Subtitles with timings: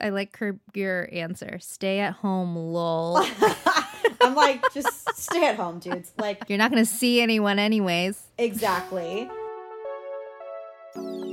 [0.00, 1.58] I like Curb your answer.
[1.60, 3.18] Stay at home, lol.
[4.20, 6.12] I'm like, just stay at home, dudes.
[6.18, 8.20] Like, You're not going to see anyone anyways.
[8.36, 9.28] exactly.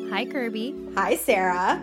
[0.09, 0.73] Hi, Kirby.
[0.95, 1.81] Hi, Sarah.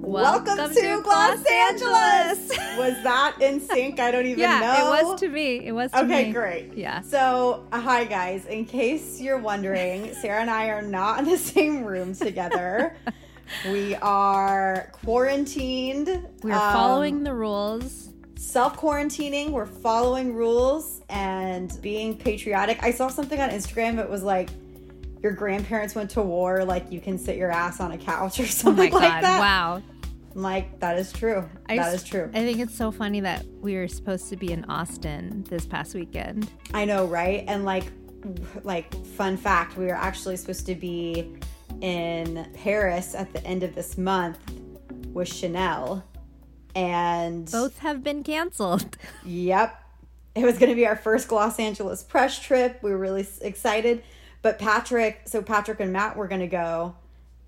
[0.00, 2.48] Welcome to Los Angeles.
[2.78, 4.00] Was that in sync?
[4.00, 4.86] I don't even Yeah, know.
[4.96, 5.66] it was to me.
[5.66, 6.32] It was to Okay, me.
[6.32, 6.74] great.
[6.74, 7.02] Yeah.
[7.02, 8.46] So, uh, hi guys.
[8.46, 12.96] In case you're wondering, Sarah and I are not in the same room together.
[13.70, 16.26] we are quarantined.
[16.42, 18.10] We're um, following the rules.
[18.36, 19.50] self quarantining.
[19.50, 22.78] We're following rules and being patriotic.
[22.82, 23.98] I saw something on Instagram.
[23.98, 24.50] It was like
[25.22, 26.64] your grandparents went to war.
[26.64, 29.00] Like you can sit your ass on a couch or Oh something god!
[29.00, 29.40] like that.
[29.40, 29.82] Wow.
[30.34, 31.48] I'm like that is true.
[31.68, 32.30] I that s- is true.
[32.32, 35.94] I think it's so funny that we were supposed to be in Austin this past
[35.94, 36.48] weekend.
[36.74, 37.44] I know, right?
[37.48, 37.90] And like,
[38.62, 41.34] like fun fact, we were actually supposed to be
[41.80, 44.38] in Paris at the end of this month
[45.12, 46.04] with Chanel,
[46.74, 48.96] and Both have been canceled.
[49.24, 49.84] Yep.
[50.34, 52.78] It was going to be our first Los Angeles press trip.
[52.82, 54.04] We were really excited.
[54.42, 56.94] But Patrick, so Patrick and Matt were going to go.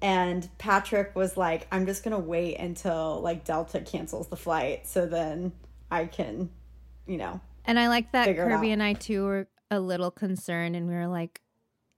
[0.03, 4.89] And Patrick was like, I'm just going to wait until like Delta cancels the flight.
[4.89, 5.53] So then
[5.91, 6.51] I can,
[7.07, 10.89] you know, And I like that Kirby and I too were a little concerned, and
[10.89, 11.41] we were like,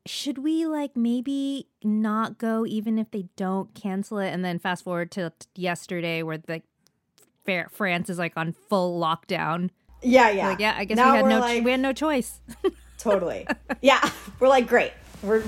[0.06, 4.30] should we like maybe not go even if they don't cancel it?
[4.30, 6.64] And then fast forward to yesterday, where like
[7.70, 9.70] France is like on full lockdown.
[10.02, 10.48] yeah, yeah.
[10.48, 12.40] Like, yeah, I guess Now we had no like, we had no choice.
[12.98, 13.46] totally.
[13.80, 14.10] yeah.
[14.40, 14.92] We're like, great.
[15.22, 15.44] We're,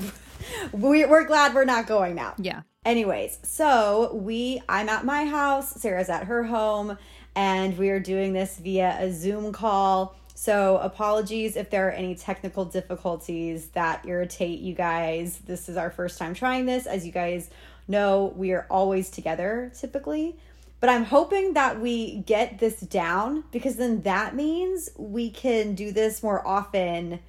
[0.72, 2.34] we, we're glad we're not going now.
[2.38, 2.62] yeah.
[2.84, 6.98] Anyways, so we I'm at my house, Sarah's at her home,
[7.34, 10.14] and we are doing this via a Zoom call.
[10.44, 15.38] So apologies if there are any technical difficulties that irritate you guys.
[15.38, 16.84] This is our first time trying this.
[16.84, 17.48] As you guys
[17.88, 20.36] know, we are always together typically.
[20.80, 25.92] But I'm hoping that we get this down because then that means we can do
[25.92, 27.20] this more often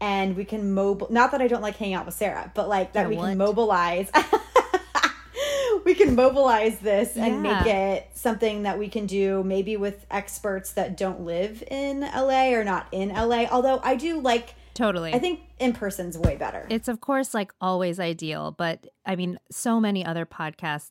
[0.00, 2.94] and we can mobile not that I don't like hanging out with Sarah, but like
[2.94, 3.28] that Yeah, we what?
[3.28, 4.10] can mobilize
[5.84, 10.72] we can mobilize this and make it something that we can do maybe with experts
[10.72, 13.46] that don't live in LA or not in LA.
[13.50, 15.14] Although I do like Totally.
[15.14, 16.66] I think in person's way better.
[16.68, 20.90] It's of course like always ideal, but I mean, so many other podcasts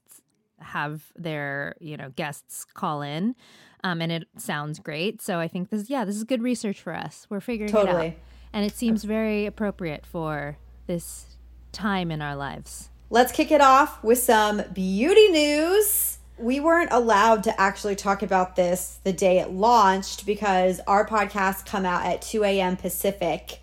[0.60, 3.36] have their you know guests call in,
[3.84, 5.22] um, and it sounds great.
[5.22, 7.28] So I think this, yeah, this is good research for us.
[7.30, 8.14] We're figuring it out,
[8.54, 11.38] and it seems very appropriate for this
[11.74, 12.90] time in our lives.
[13.14, 16.18] Let's kick it off with some beauty news.
[16.40, 21.64] We weren't allowed to actually talk about this the day it launched because our podcasts
[21.64, 22.76] come out at 2 a.m.
[22.76, 23.62] Pacific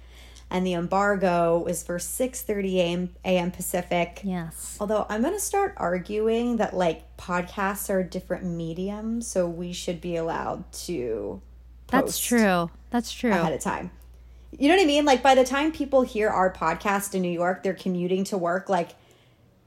[0.50, 3.10] and the embargo is for 6:30 a.m.
[3.24, 3.50] a.m.
[3.50, 4.20] Pacific.
[4.22, 4.76] Yes.
[4.78, 9.72] Although I'm going to start arguing that like podcasts are a different medium, so we
[9.72, 11.42] should be allowed to
[11.88, 12.70] That's true.
[12.90, 13.32] That's true.
[13.32, 13.90] ahead of time.
[14.56, 15.04] You know what I mean?
[15.04, 18.68] Like by the time people hear our podcast in New York, they're commuting to work.
[18.68, 18.90] Like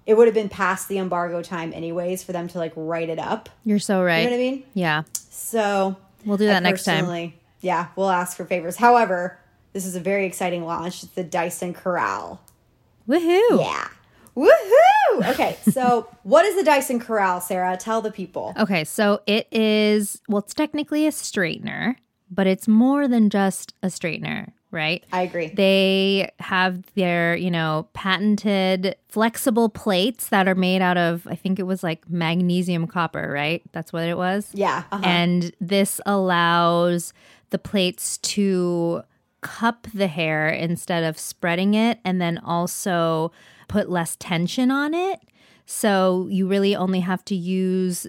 [0.06, 3.20] it would have been past the embargo time anyways for them to like write it
[3.20, 3.50] up.
[3.64, 4.20] You're so right.
[4.20, 4.64] You know what I mean?
[4.74, 5.04] Yeah.
[5.14, 7.34] So We'll do I that next time.
[7.62, 8.76] Yeah, we'll ask for favors.
[8.76, 9.40] However,
[9.72, 11.04] this is a very exciting launch.
[11.04, 12.40] It's the Dyson Corrale.
[13.08, 13.60] Woohoo!
[13.60, 13.88] Yeah.
[14.36, 15.30] Woohoo!
[15.32, 17.78] Okay, so what is the Dyson Corrale, Sarah?
[17.78, 18.54] Tell the people.
[18.58, 21.96] Okay, so it is, well, it's technically a straightener,
[22.30, 25.04] but it's more than just a straightener, right?
[25.14, 25.48] I agree.
[25.48, 31.60] They have their, you know, patented flexible plates that are made out of, I think
[31.60, 33.62] it was like magnesium copper, right?
[33.72, 34.50] That's what it was.
[34.54, 34.84] Yeah.
[34.92, 35.06] uh-huh.
[35.06, 37.14] And this allows
[37.52, 39.04] the plates to
[39.42, 43.32] cup the hair instead of spreading it and then also
[43.68, 45.20] put less tension on it.
[45.66, 48.08] So you really only have to use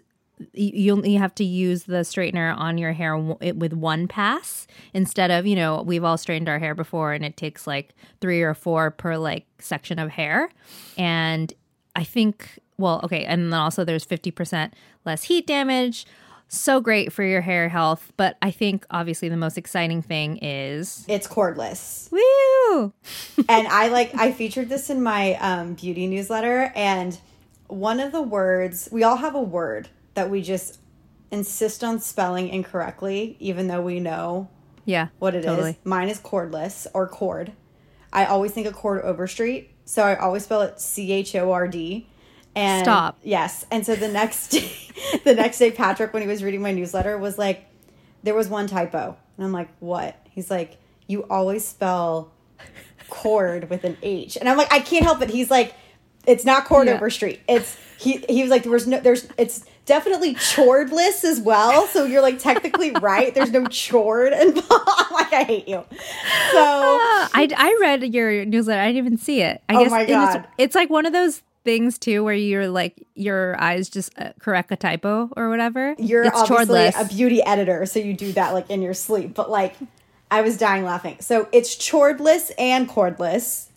[0.53, 4.67] you you only have to use the straightener on your hair w- with one pass
[4.93, 8.43] instead of you know we've all straightened our hair before and it takes like three
[8.43, 10.51] or four per like section of hair.
[10.97, 11.53] And
[11.97, 14.73] i think well okay and then also there's 50%
[15.05, 16.07] less heat damage.
[16.49, 21.05] So great for your hair health but i think obviously the most exciting thing is
[21.09, 22.11] it's cordless.
[22.13, 22.93] woo!
[23.49, 27.19] And I like I featured this in my um, beauty newsletter, and
[27.69, 30.81] one of the words, we all have a word that we just
[31.31, 34.49] insist on spelling incorrectly, even though we know
[34.85, 35.09] Yeah.
[35.19, 35.47] what it is.
[35.47, 35.79] totally.
[35.85, 37.53] Mine is cordless or cord.
[38.13, 41.67] I always think of Chord Overstreet, so I always spell it C H O R
[41.67, 42.07] D.
[42.57, 43.19] And Stop.
[43.25, 44.71] Yes, and so the next day,
[45.25, 47.65] the next day, Patrick, when he was reading my newsletter, was like,
[48.23, 50.77] "There was one typo," and I'm like, "What?" He's like,
[51.09, 52.31] "You always spell
[53.09, 55.75] cord with an H," and I'm like, "I can't help it." He's like,
[56.27, 56.95] "It's not Chord Yeah.
[56.95, 57.41] overstreet.
[57.49, 59.01] It's he." He was like, "There was no.
[59.01, 63.35] There's it's." Definitely choredless as well, so you're like technically right.
[63.35, 65.13] There's no chored involved.
[65.13, 65.85] Like I hate you.
[66.53, 68.81] So Ah, I, I read your newsletter.
[68.81, 69.63] I didn't even see it.
[69.69, 70.49] I Oh guess my God.
[70.59, 74.71] it's like one of those things too where you're like your eyes just uh, correct
[74.73, 75.95] a typo or whatever.
[75.99, 79.35] you're it's obviously a beauty editor, so you do that like in your sleep.
[79.35, 79.75] But like,
[80.31, 81.17] I was dying laughing.
[81.21, 83.69] So it's choredless and cordless,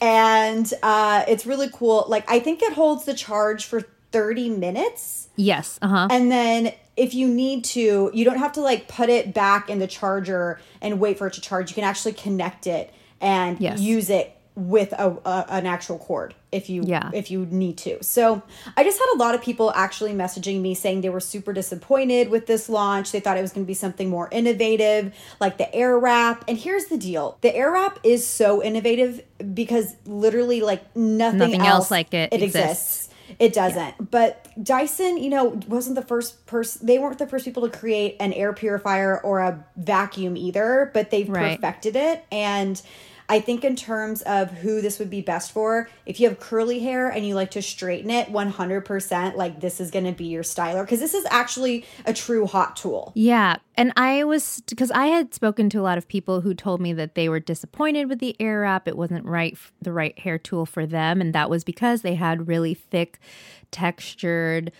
[0.00, 2.04] and uh, it's really cool.
[2.08, 5.78] Like I think it holds the charge for 30 minutes, yes.
[5.82, 6.08] Uh huh.
[6.10, 9.78] and then if you need to, you don't have to like put it back in
[9.78, 11.70] the charger and wait for it to charge.
[11.70, 13.80] You can actually connect it and Yes.
[13.80, 17.10] use it with a, a an actual cord if you Yeah.
[17.14, 18.02] if you need to.
[18.02, 18.42] So
[18.76, 22.28] I just had a lot of people actually messaging me saying they were super disappointed
[22.28, 23.12] with this launch.
[23.12, 26.44] They thought it was going to be something more innovative, like the Air Wrap.
[26.48, 29.22] And here's the deal: the Air Wrap is so innovative
[29.54, 33.08] because literally, like nothing, Nothing else, else like it exists.
[33.38, 34.10] It doesn't.
[34.10, 36.86] But Dyson, you know, wasn't the first person.
[36.86, 40.90] They weren't the first people to create an air purifier or a vacuum either.
[40.92, 41.56] But they've Right.
[41.56, 42.80] perfected it and.
[43.30, 46.80] I think in terms of who this would be best for, if you have curly
[46.80, 50.42] hair and you like to straighten it 100%, like this is going to be your
[50.42, 53.12] styler because this is actually a true hot tool.
[53.14, 53.58] Yeah.
[53.76, 56.92] And I was, because I had spoken to a lot of people who told me
[56.94, 58.88] that they were disappointed with the Air Wrap.
[58.88, 61.20] It wasn't right, the right hair tool for them.
[61.20, 63.20] And that was because they had really thick,
[63.70, 64.72] textured,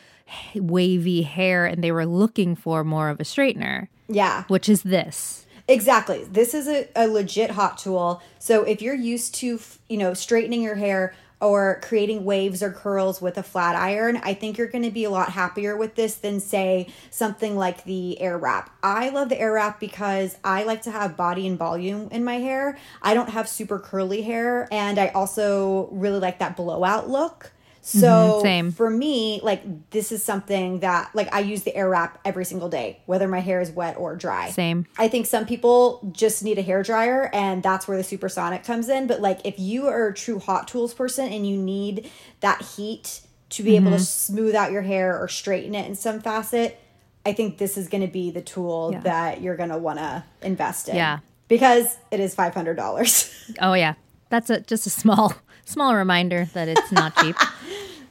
[0.54, 4.44] wavy hair and they were looking for more of a straightener, Yeah.
[4.48, 5.46] which is this.
[5.70, 6.24] Exactly.
[6.24, 8.20] This is a, a legit hot tool.
[8.40, 13.22] So if you're used to, you know, straightening your hair or creating waves or curls
[13.22, 16.16] with a flat iron, I think you're going to be a lot happier with this
[16.16, 18.76] than say something like the air wrap.
[18.82, 22.38] I love the air wrap because I like to have body and volume in my
[22.40, 22.76] hair.
[23.00, 27.52] I don't have super curly hair and I also really like that blowout look.
[27.82, 28.72] So same.
[28.72, 32.68] for me, like this is something that like I use the air wrap every single
[32.68, 34.50] day, whether my hair is wet or dry.
[34.50, 34.86] Same.
[34.98, 38.88] I think some people just need a hair dryer and that's where the supersonic comes
[38.88, 39.06] in.
[39.06, 42.10] But like if you are a true hot tools person and you need
[42.40, 43.86] that heat to be Mm-hmm.
[43.88, 46.78] able to smooth out your hair or straighten it in some facet,
[47.26, 49.00] I think this is going to be the tool Yeah.
[49.00, 50.96] that you're going to want to invest in.
[50.96, 51.18] Yeah.
[51.48, 53.36] Because it is $500.
[53.60, 53.94] Oh yeah,
[54.28, 55.34] that's a just a small
[55.64, 57.34] small reminder that it's not cheap.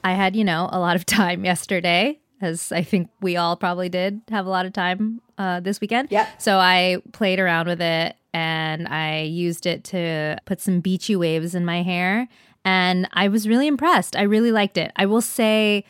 [0.03, 3.89] I had you know a lot of time yesterday, as I think we all probably
[3.89, 6.09] did have a lot of time uh, this weekend.
[6.11, 6.27] Yeah.
[6.37, 11.55] So I played around with it and I used it to put some beachy waves
[11.55, 12.27] in my hair,
[12.63, 14.15] and I was really impressed.
[14.15, 14.91] I really liked it.
[14.95, 15.85] I will say.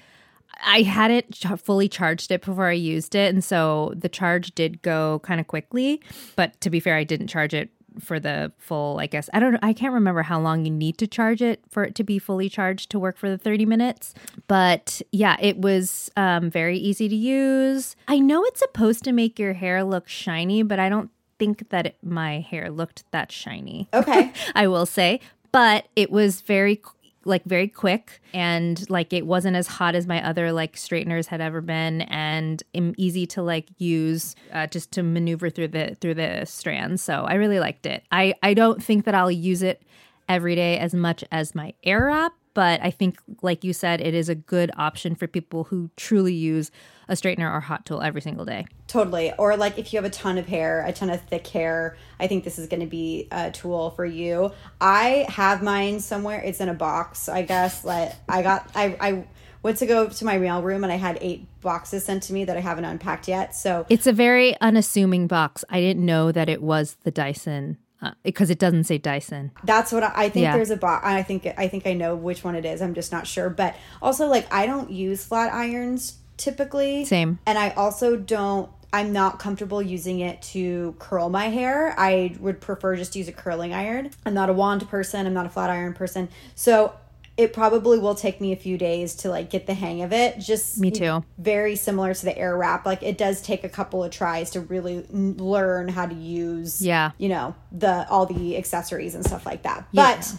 [0.61, 4.81] I hadn't ch- fully charged it before I used it, and so the charge did
[4.81, 6.01] go kind of quickly.
[6.35, 7.69] But to be fair, I didn't charge it
[7.99, 8.99] for the full.
[8.99, 9.57] I guess I don't.
[9.61, 12.49] I can't remember how long you need to charge it for it to be fully
[12.49, 14.13] charged to work for the thirty minutes.
[14.47, 17.95] But yeah, it was um, very easy to use.
[18.07, 21.87] I know it's supposed to make your hair look shiny, but I don't think that
[21.87, 23.87] it, my hair looked that shiny.
[23.93, 24.33] Okay.
[24.55, 26.81] I will say, but it was very
[27.29, 31.39] like very quick and like it wasn't as hot as my other like straighteners had
[31.39, 36.43] ever been and easy to like use uh, just to maneuver through the through the
[36.45, 38.03] strands so i really liked it.
[38.11, 39.81] I i don't think that i'll use it
[40.27, 44.13] every day as much as my air wrap but i think like you said it
[44.13, 46.71] is a good option for people who truly use
[47.07, 49.31] a straightener or hot tool every single day Totally.
[49.37, 52.25] Or like if you have a ton of hair, a ton of thick hair, I
[52.25, 54.51] think this is going to be a tool for you.
[54.81, 56.41] I have mine somewhere.
[56.41, 57.85] It's in a box, I guess.
[57.85, 59.27] Like I got I I
[59.61, 62.45] went to go to my mail room and I had eight boxes sent to me
[62.45, 63.55] that I haven't unpacked yet.
[63.55, 65.63] So It's a very unassuming box.
[65.69, 69.51] I didn't know that it was the Dyson Uh, because it doesn't say Dyson.
[69.65, 70.55] that's what I, I think Yeah.
[70.55, 71.05] there's a box.
[71.05, 72.81] I think I think I know which one it is.
[72.81, 73.49] I'm just not sure.
[73.49, 77.03] But also like I don't use flat irons typically.
[77.05, 77.39] Same.
[77.45, 81.93] And I also don't I'm not comfortable using it to curl my hair.
[81.99, 84.11] I would prefer just to use a curling iron.
[84.25, 86.29] I'm not a wand person, I'm not a flat iron person.
[86.55, 86.93] So
[87.39, 90.37] it probably will take me a few days to like get the hang of it.
[90.39, 91.23] Just Me too.
[91.37, 92.85] Very similar to the air wrap.
[92.85, 97.11] Like it does take a couple of tries to really learn how to use Yeah.
[97.17, 99.87] you know, the all the accessories and stuff like that.
[99.91, 100.15] Yeah.
[100.17, 100.33] But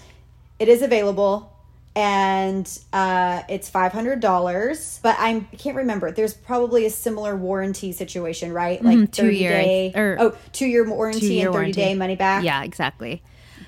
[0.59, 1.57] it is available.
[1.97, 5.01] and uh, it's five hundred dollars.
[5.03, 6.13] But I'm, I can't remember.
[6.13, 8.83] There's probably a similar warranty situation, right?
[8.85, 11.95] Like Mhm, two 30 year, day, or- oh, two year warranty Two-year and thirty day
[11.95, 12.45] money back.
[12.45, 13.23] Yeah, exactly.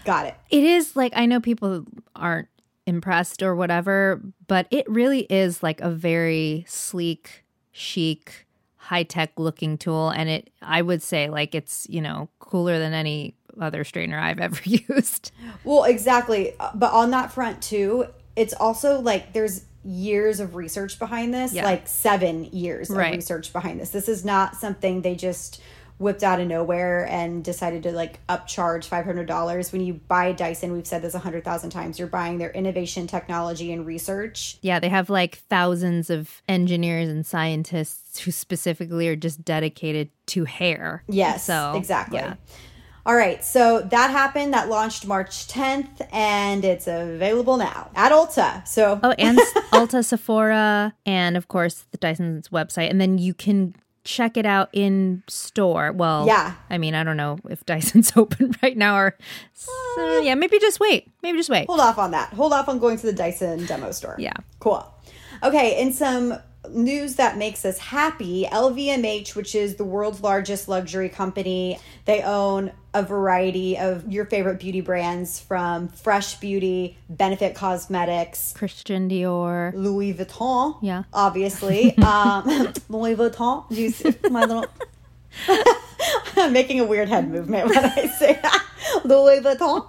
[0.04, 0.34] got it.
[0.50, 1.84] It is like I know people
[2.14, 2.48] aren't
[2.86, 8.46] impressed or whatever, but it really is like a very sleek, chic,
[8.76, 13.34] high-tech looking tool and it I would say like it's, you know, cooler than any
[13.60, 15.30] other straightener I've ever used.
[15.64, 16.54] Well, exactly.
[16.58, 21.52] Uh, But on that front too, it's also like there's years of research behind this,
[21.52, 21.64] Yeah.
[21.64, 23.08] like seven years Right.
[23.12, 23.90] of research behind this.
[23.90, 25.60] This is not something they just
[26.02, 30.86] whipped out of nowhere and decided to like upcharge $500 when you buy dyson we've
[30.86, 34.88] said this a hundred thousand times you're buying their innovation technology and research Yeah, they
[34.88, 41.04] have like thousands of engineers and scientists who specifically are just dedicated to hair.
[41.08, 42.18] Yes, So, exactly.
[42.18, 42.34] yeah.
[43.04, 44.54] All right, so that happened.
[44.54, 48.66] That launched March 10th, and it's available now at Ulta.
[48.68, 49.38] So Oh, and
[49.72, 52.90] Ulta, Sephora, and of course the Dyson's website.
[52.90, 55.92] And then you can check it out in store.
[55.92, 56.54] Well, Yeah.
[56.70, 59.16] I mean, I don't know if Dyson's open right now or.
[59.54, 61.10] So, uh, yeah, maybe just wait.
[61.22, 61.66] Maybe just wait.
[61.66, 62.30] hold off on that.
[62.32, 64.16] Hold off on going to the Dyson demo store.
[64.18, 64.32] Yeah.
[64.58, 64.84] Cool.
[65.42, 66.34] Okay, in some
[66.68, 72.72] news that makes us happy, LVMH, which is the world's largest luxury company, they own
[72.94, 79.72] a variety of your favorite beauty brands from Fresh Beauty, Benefit Cosmetics, Christian Dior.
[79.74, 80.76] Louis Vuitton.
[80.82, 81.04] Yeah.
[81.12, 81.96] Obviously.
[81.98, 82.44] um,
[82.88, 83.68] Louis Vuitton.
[83.68, 84.66] Do you see my little.
[86.36, 88.66] I'm making a weird head movement when I say that.
[89.04, 89.86] Louis Vuitton.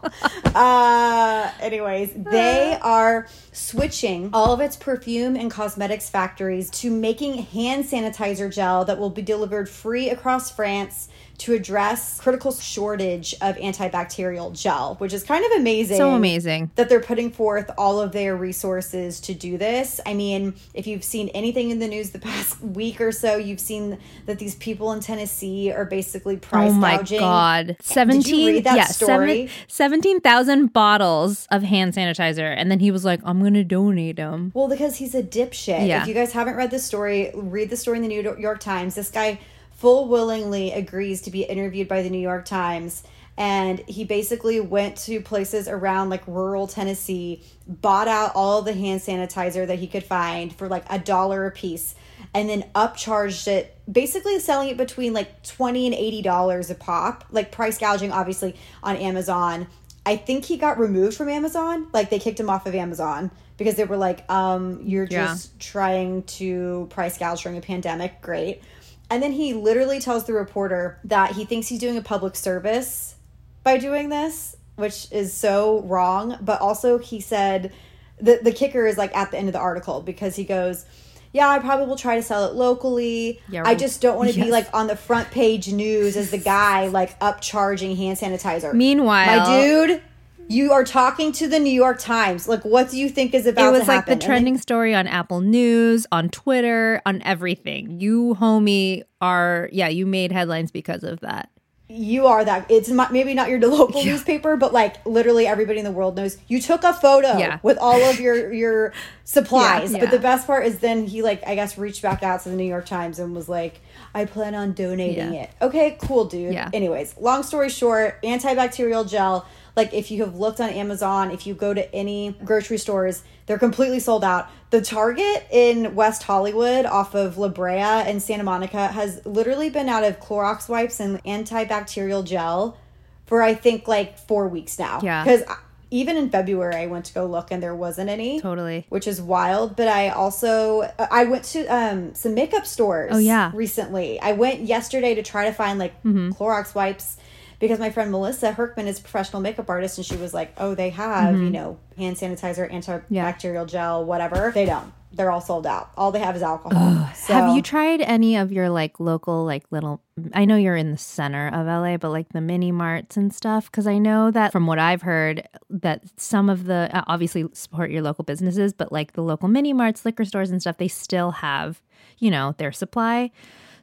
[0.56, 7.86] Uh, anyways, they are switching all of its perfume and cosmetics factories to making hand
[7.86, 11.10] sanitizer gel that will be delivered free across France
[11.44, 16.72] to address critical shortage of antibacterial gel, which is kind of amazing So amazing.
[16.76, 20.00] that they're putting forth all of their resources to do this.
[20.06, 23.60] I mean, if you've seen anything in the news the past week or so, you've
[23.60, 26.78] seen that these people in Tennessee are basically oh price gouging.
[26.78, 27.20] Oh my gouging.
[27.20, 27.78] god.
[27.82, 29.50] 17 read that yeah, story?
[29.68, 34.54] 17,000 bottles of hand sanitizer and then he was like, "I'm going to donate them."
[34.54, 35.88] Well, because he's a dipshit.
[35.88, 36.04] Yeah.
[36.04, 38.96] If you guys haven't read the story, read the story in the New York Times.
[38.96, 39.40] This guy
[39.84, 43.04] full willingly agrees to be interviewed by the New York Times.
[43.36, 49.02] And he basically went to places around like rural Tennessee, bought out all the hand
[49.02, 51.96] sanitizer that he could find for like a dollar a piece,
[52.34, 57.52] and then upcharged it, basically selling it between like 20 and $80 a pop, like
[57.52, 59.68] price gouging, obviously, on Amazon.
[60.06, 61.88] I think he got removed from Amazon.
[61.92, 65.26] Like they kicked him off of Amazon because they were like, um, you're Yeah.
[65.28, 68.22] just trying to price gouge during a pandemic.
[68.22, 68.62] Great.
[69.10, 73.16] And then he literally tells the reporter that he thinks he's doing a public service
[73.64, 76.38] by doing this, which is so wrong.
[76.42, 77.72] But also, he said
[78.20, 80.86] the, the kicker is like at the end of the article because he goes,
[81.32, 83.42] yeah, I probably will try to sell it locally.
[83.50, 86.38] Yeah, I just don't want to be like on the front page news as the
[86.38, 88.74] guy like upcharging hand sanitizer.
[88.74, 90.02] Meanwhile- my dude,
[90.50, 92.48] you are talking to the New York Times.
[92.48, 95.42] Like, what do you think is about It was like the trending story on Apple
[95.42, 98.00] News, on Twitter, on everything.
[98.00, 101.50] You, homie, are, yeah, you made headlines because of that.
[101.90, 102.66] you are that.
[102.70, 106.38] It's not, maybe not your local newspaper, but like literally everybody in the world knows
[106.48, 107.60] you took a photo Yeah.
[107.64, 108.94] with all of your your
[109.26, 109.92] supplies.
[109.94, 112.50] Yeah, But the best part is then he like I guess reached back out to
[112.50, 113.80] the New York Times and was like,
[114.16, 115.44] I plan on donating Yeah.
[115.44, 115.52] it.
[115.62, 116.54] Okay, cool, dude.
[116.54, 116.70] Yeah.
[116.74, 119.46] Anyways, long story short, antibacterial gel.
[119.76, 123.58] Like if you have looked on Amazon, if you go to any grocery stores, they're
[123.58, 124.48] completely sold out.
[124.70, 129.90] The Target in West Hollywood off of La Brea and Santa Monica has literally been
[129.90, 132.78] out of Clorox wipes and antibacterial gel
[133.26, 135.00] for I think like 4 weeks now.
[135.02, 135.24] Yeah.
[135.24, 135.44] Cuz
[135.92, 138.86] even in February I went to go look and there wasn't any Totally.
[138.90, 139.76] which is wild.
[139.76, 143.12] But I also I went to um, some makeup stores.
[143.14, 143.52] Oh, yeah.
[143.54, 144.20] recently.
[144.20, 146.30] I went yesterday to try to find like Mm-hmm.
[146.32, 147.18] Clorox wipes
[147.64, 150.76] because my friend Melissa Herkman is a professional makeup artist, and she was like, "Oh,
[150.76, 154.52] they have you know hand sanitizer, antibacterial gel, whatever.
[154.54, 154.92] They don't.
[155.14, 155.90] They're all sold out.
[155.96, 159.64] All they have is alcohol." so, Have you tried any of your like local, like
[159.72, 160.02] little,
[160.34, 163.72] I know you're in the center of LA, but like the mini marts and stuff?
[163.72, 167.92] Because I know that from what I've heard, that some of the, uh, obviously support
[167.92, 171.32] your local businesses, but like the local mini marts, liquor stores and stuff, they still
[171.32, 171.82] have,
[172.20, 173.32] you know, their supply.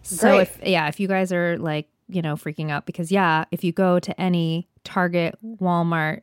[0.02, 0.42] So Great.
[0.42, 3.72] if, yeah, if you guys are like, you know, freaking out because, yeah, if you
[3.72, 6.22] go to any Target, Walmart,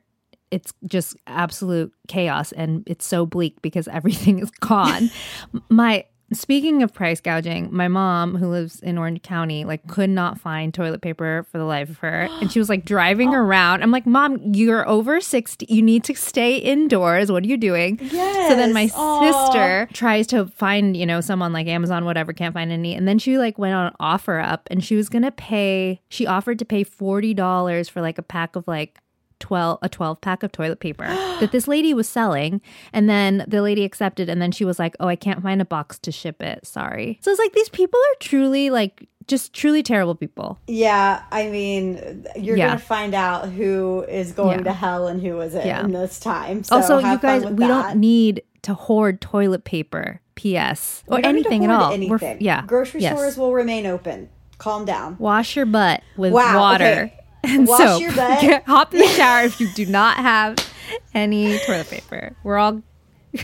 [0.50, 5.10] it's just absolute chaos and it's so bleak because everything is gone.
[5.68, 10.38] My Speaking of price gouging, my mom, who lives in Orange County, like could not
[10.38, 12.28] find toilet paper for the life of her.
[12.40, 13.82] And she was like driving around.
[13.82, 15.66] I'm like, Mom, you're over 60.
[15.68, 17.32] You need to stay indoors.
[17.32, 17.98] What are you doing?
[17.98, 18.92] So then my Yes.
[18.94, 19.20] Aw.
[19.48, 22.94] sister tries to find, you know, someone like Amazon, whatever, can't find any.
[22.94, 26.26] And then she like went on offer up and she was going to pay, she
[26.26, 28.98] offered to pay $40 for like a pack of like
[29.40, 31.06] 12 a 12 pack of toilet paper
[31.40, 32.60] that this lady was selling
[32.92, 35.64] and then the lady accepted and then she was like oh i can't find a
[35.64, 39.82] box to ship it sorry so it's like these people are truly like just truly
[39.82, 42.68] terrible people Yeah, I mean, you're Yeah.
[42.68, 44.64] gonna find out who is going Yeah.
[44.64, 45.84] to hell and who isn't Yeah.
[45.84, 46.64] in this time.
[46.64, 47.58] So also you guys we that.
[47.68, 51.88] don't need to hoard toilet paper ps or We don't need to anything at all
[51.90, 52.38] We're Anything.
[52.40, 53.12] yeah grocery yes.
[53.12, 54.30] stores will remain open.
[54.56, 55.16] Calm down.
[55.18, 57.17] wash your butt with Wow, water okay.
[57.44, 58.00] And Wash soap.
[58.02, 58.40] your butt.
[58.40, 60.56] Get- hop in the shower if you do not have
[61.14, 62.82] any toilet paper we're all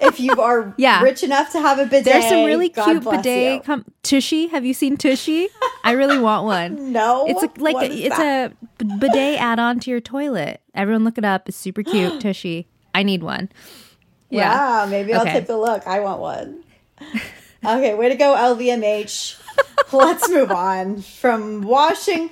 [0.00, 1.02] If you are Yeah.
[1.02, 3.54] rich enough to have a bidet, There's some really God cute bidet.
[3.56, 3.60] you.
[3.60, 5.48] Com- Tushy, have you seen Tushy?
[5.82, 6.92] I really want one.
[6.92, 8.52] No, it's a, like a, it's that?
[8.80, 10.60] a bidet add-on to your toilet.
[10.74, 11.48] Everyone look it up.
[11.48, 12.20] It's super cute.
[12.20, 12.66] Tushy.
[12.94, 13.50] I need one.
[14.30, 14.54] Yeah.
[14.56, 15.40] Wow, maybe I'll Okay.
[15.40, 15.86] take a look.
[15.86, 16.64] I want one.
[17.64, 19.40] Okay, way to go, LVMH.
[19.92, 22.30] Let's move on from washing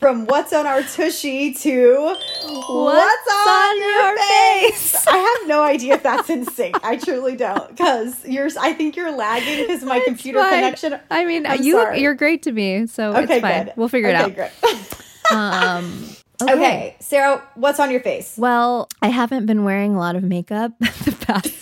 [0.00, 5.06] from what's on our tushy to what's, on, your face.
[5.06, 6.82] I have no idea if that's in sync.
[6.82, 8.56] I truly don't because yours.
[8.56, 10.50] I think you're lagging because my computer Fine.
[10.50, 10.98] connection.
[11.10, 12.00] I mean, I'm you sorry.
[12.00, 13.34] you're great to me, so okay.
[13.34, 13.64] it's fine.
[13.66, 13.74] Good.
[13.76, 14.52] We'll figure okay, it out.
[14.62, 14.96] Great.
[15.32, 16.08] Um,
[16.42, 18.34] okay, Sarah, what's on your face?
[18.36, 21.54] Well, I haven't been wearing a lot of makeup the past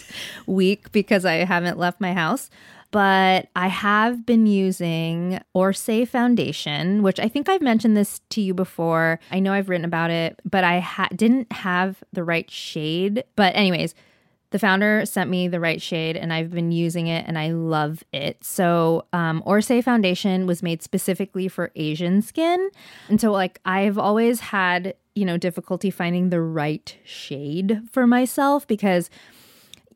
[0.47, 2.49] week because I haven't left my house.
[2.90, 8.54] But I have been using Orsay foundation, which I think I've mentioned this to you
[8.54, 9.21] before.
[9.30, 13.25] I know I've written about it, but I ha- didn't have the right shade.
[13.37, 13.95] But, anyways,
[14.50, 18.02] the founder sent me the right shade and I've been using it and I love
[18.12, 18.42] it.
[18.42, 22.71] So, um, Orsay foundation was made specifically for Asian skin.
[23.09, 28.66] And so, like, I've always had, you know, difficulty finding the right shade for myself
[28.66, 29.11] because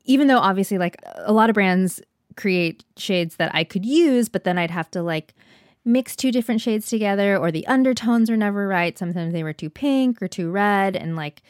[0.05, 2.03] even though obviously, like, a lot of brands
[2.37, 5.35] create shades that I could use, but then I'd have to, like,
[5.85, 8.97] mix two different shades together or the undertones were never right.
[8.97, 11.43] Sometimes they were too pink or too red and, like,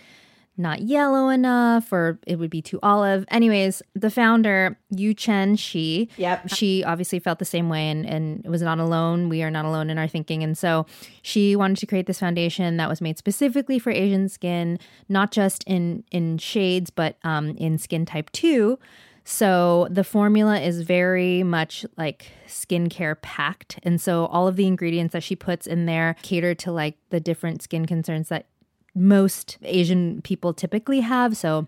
[0.56, 3.24] not yellow enough or it would be too olive.
[3.30, 6.50] Anyways, the founder, Yu Chen Shi, Yep.
[6.50, 9.30] she obviously felt the same way and, and was not alone.
[9.30, 10.42] We are not alone in our thinking.
[10.42, 10.84] And so
[11.22, 14.78] she wanted to create this foundation that was made specifically for Asian skin,
[15.08, 18.78] not just in in shades, but um, in skin type two.
[19.24, 23.78] So the formula is very much like skincare packed.
[23.82, 27.20] And so all of the ingredients that she puts in there cater to like the
[27.20, 28.46] different skin concerns that
[28.94, 31.36] most Asian people typically have.
[31.36, 31.66] So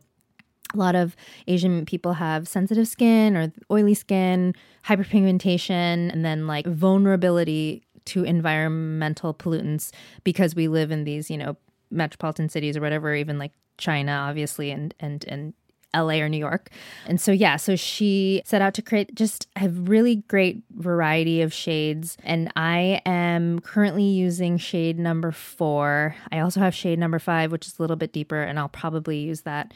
[0.75, 1.15] a lot of
[1.47, 4.55] Asian people have sensitive skin or oily skin,
[4.87, 9.91] hyperpigmentation, and then like vulnerability to environmental pollutants
[10.25, 11.57] because we live in these, you know,
[11.91, 15.55] metropolitan cities or whatever, even like China, obviously, and and and
[15.95, 16.71] LA or New York.
[17.07, 21.53] And so, yeah, so she set out to create just a really great variety of
[21.53, 22.17] shades.
[22.25, 26.17] And I am currently using shade number four.
[26.33, 29.19] I also have shade number five, which is a little bit deeper, and I'll probably
[29.19, 29.73] use that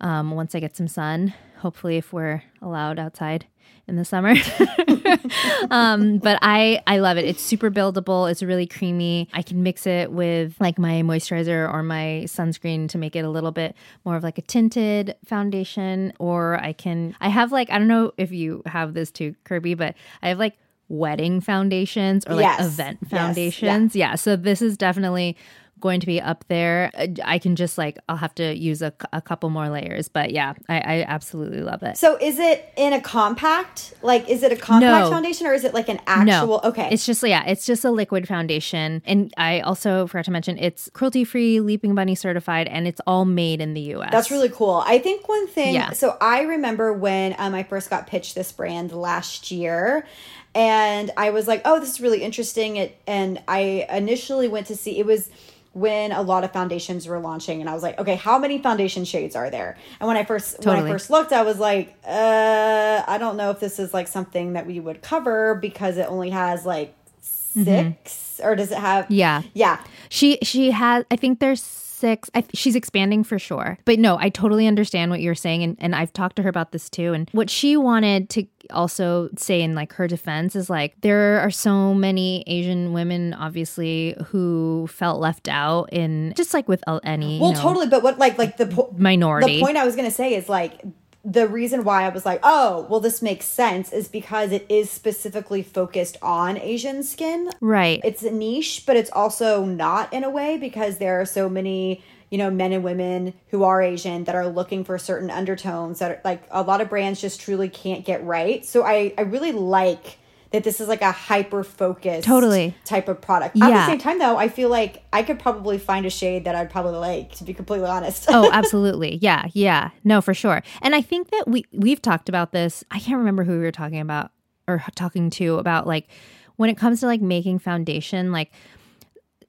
[0.00, 3.46] um, once I get some sun, hopefully, if we're allowed outside
[3.86, 4.34] in the summer.
[5.70, 7.24] um, but I I love it.
[7.24, 8.30] It's super buildable.
[8.30, 9.28] It's really creamy.
[9.32, 13.28] I can mix it with like my moisturizer or my sunscreen to make it a
[13.30, 13.74] little bit
[14.04, 16.12] more of like a tinted foundation.
[16.18, 19.74] Or I can I have like I don't know if you have this too, Kirby,
[19.74, 20.54] but I have like
[20.88, 22.66] wedding foundations or like Yes.
[22.66, 23.10] event Yes.
[23.12, 23.18] Yeah.
[23.18, 23.96] foundations.
[23.96, 24.14] yeah.
[24.16, 25.36] So this is definitely
[25.84, 26.90] going to be up there.
[26.96, 30.32] Uh, I can just like I'll have to use a, a couple more layers, but
[30.32, 31.98] yeah, I, I absolutely love it.
[31.98, 33.92] So is it in a compact?
[34.00, 35.10] Like, is it a compact No.
[35.10, 36.60] foundation or is it like an actual?
[36.64, 36.70] No.
[36.70, 36.88] Okay.
[36.90, 39.02] It's just yeah, it's just a liquid foundation.
[39.04, 43.26] And I also forgot to mention it's cruelty free, Leaping Bunny certified, and it's all
[43.26, 44.08] made in the US.
[44.10, 44.82] That's really cool.
[44.86, 45.92] I think one thing, Yeah.
[45.92, 50.06] so I remember when um, I first got pitched this brand last year,
[50.54, 52.76] and I was like, oh, this is really interesting.
[52.76, 55.28] It, and I initially went to see, it was
[55.74, 59.04] when a lot of foundations were launching and I was like, okay, how many foundation
[59.04, 59.76] shades are there?
[60.00, 63.50] And when I first when I first looked, I was like, uh, I don't know
[63.50, 68.40] if this is like something that we would cover because it only has like 6
[68.42, 69.14] or does it have Mm-hmm.
[69.14, 69.42] Yeah.
[69.52, 69.84] Yeah.
[70.08, 71.60] She she has I think there's
[72.04, 72.30] six.
[72.34, 73.78] I, she's expanding for sure.
[73.84, 76.72] But no i totally understand what you're saying and, and i've talked to her about
[76.72, 80.94] this too and what she wanted to also say in like her defense is like
[81.00, 86.82] there are so many asian women obviously who felt left out in just like with
[86.86, 89.54] uh, any you Well, know, totally, but what like like the po- minority.
[89.56, 90.82] The point I was gonna say is like
[91.24, 94.90] the reason why I was like, oh, well, this makes sense is because it is
[94.90, 97.50] specifically focused on Asian skin.
[97.60, 98.00] Right.
[98.04, 102.04] It's a niche, but it's also not in a way because there are so many,
[102.30, 106.10] you know, men and women who are Asian that are looking for certain undertones that
[106.10, 108.64] are like a lot of brands just truly can't get right.
[108.66, 110.18] So I, I really like
[110.54, 112.76] that this is like a hyper focused Totally.
[112.84, 113.56] type of product.
[113.60, 116.54] At the same time though, I feel like I could probably find a shade that
[116.54, 118.26] I'd probably like, to be completely honest.
[118.28, 119.16] oh, absolutely.
[119.16, 119.90] Yeah, yeah.
[120.04, 120.62] No, for sure.
[120.80, 122.84] And I think that we we've talked about this.
[122.92, 124.30] I can't remember who we were talking about
[124.68, 126.06] or talking to about like
[126.54, 128.52] when it comes to like making foundation, like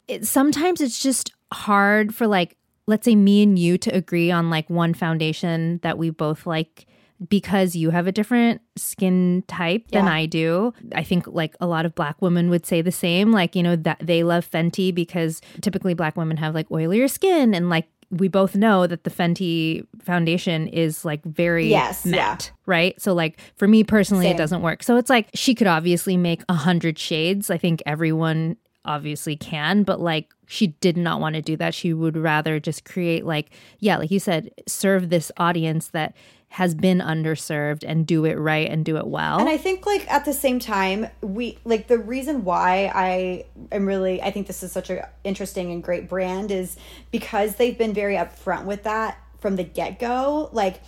[0.08, 4.50] it, sometimes it's just hard for like let's say me and you to agree on
[4.50, 6.88] like one foundation that we both like
[7.30, 10.12] because you have a different skin type than Yeah.
[10.14, 10.74] I do.
[10.94, 13.76] I think like a lot of black women would say the same like you know
[13.78, 18.28] that they love Fenty because typically black women have like oilier skin and like we
[18.28, 22.12] both know that the Fenty foundation is like very Yes, yeah.
[22.12, 23.00] matte, right?
[23.02, 24.36] So like for me personally, Same.
[24.36, 24.84] it doesn't work.
[24.84, 27.50] So it's like she could obviously make a hundred shades.
[27.50, 31.74] I think everyone obviously can, but like she did not want to do that.
[31.74, 33.50] She would rather just create like
[33.80, 36.14] yeah, like you said, serve this audience that
[36.50, 39.40] has been underserved and do it right and do it well.
[39.40, 43.86] And I think like at the same time, we like the reason why I am
[43.86, 46.78] really I think this is such a interesting and great brand is
[47.12, 50.50] because they've been very upfront with that from the get-go.
[50.54, 50.82] Like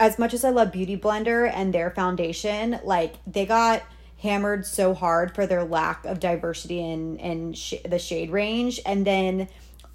[0.00, 3.82] as much as I love Beauty Blender and their foundation, like they got
[4.18, 9.06] hammered so hard for their lack of diversity in in sh- the shade range and
[9.06, 9.48] then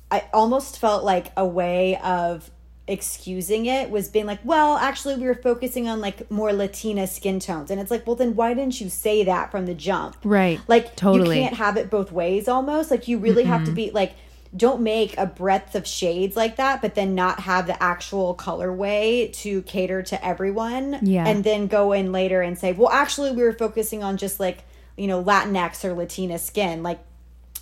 [0.10, 2.50] I almost felt like a way of
[2.88, 7.40] excusing it was being like, well, actually, we were focusing on like more Latina skin
[7.40, 7.70] tones.
[7.70, 10.16] And it's like, well, then why didn't you say that from the jump?
[10.24, 10.60] Right.
[10.68, 11.38] Like, Totally.
[11.38, 12.90] you can't have it both ways almost.
[12.90, 13.76] Like, you really have to mm-hmm.
[13.76, 14.14] be like,
[14.56, 19.32] don't make a breadth of shades like that, but then not have the actual colorway
[19.34, 21.00] to cater to everyone.
[21.02, 21.28] Yeah.
[21.28, 24.64] And then go in later and say, well, actually, we were focusing on just like,
[24.96, 26.84] you know, Latinx or Latina skin.
[26.84, 27.00] Like,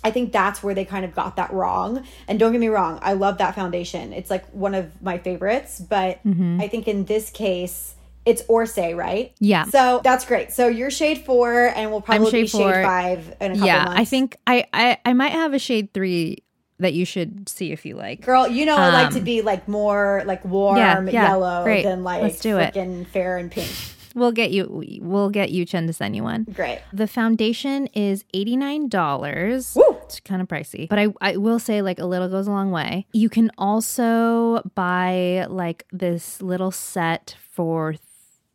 [0.06, 2.04] I think that's where they kind of got that wrong.
[2.28, 4.12] And don't get me wrong, I love that foundation.
[4.12, 9.32] It's like one of my favorites, but I think in this case, it's Orsay, right?
[9.40, 9.64] Yeah.
[9.64, 10.52] So that's great.
[10.52, 12.82] So you're shade four, and we'll probably shade be shade four.
[12.82, 14.00] five in a couple yeah, months.
[14.00, 16.38] I think I, I I might have a shade three
[16.78, 18.20] that you should see if you like.
[18.22, 21.64] Girl, you know I like to Um, be like more like warm Yeah, yeah, yellow
[21.64, 21.84] great.
[21.84, 22.74] than like Let's do it.
[22.74, 23.70] freaking fair and pink.
[24.16, 25.00] We'll get you.
[25.02, 26.46] We'll get you Chen to send you one.
[26.52, 26.80] Great.
[26.92, 29.74] The foundation is eighty nine dollars.
[29.76, 29.95] Woo!
[30.06, 32.70] It's kind of pricey, but I I will say like a little goes a long
[32.70, 33.06] way.
[33.12, 37.94] You can also buy like this little set for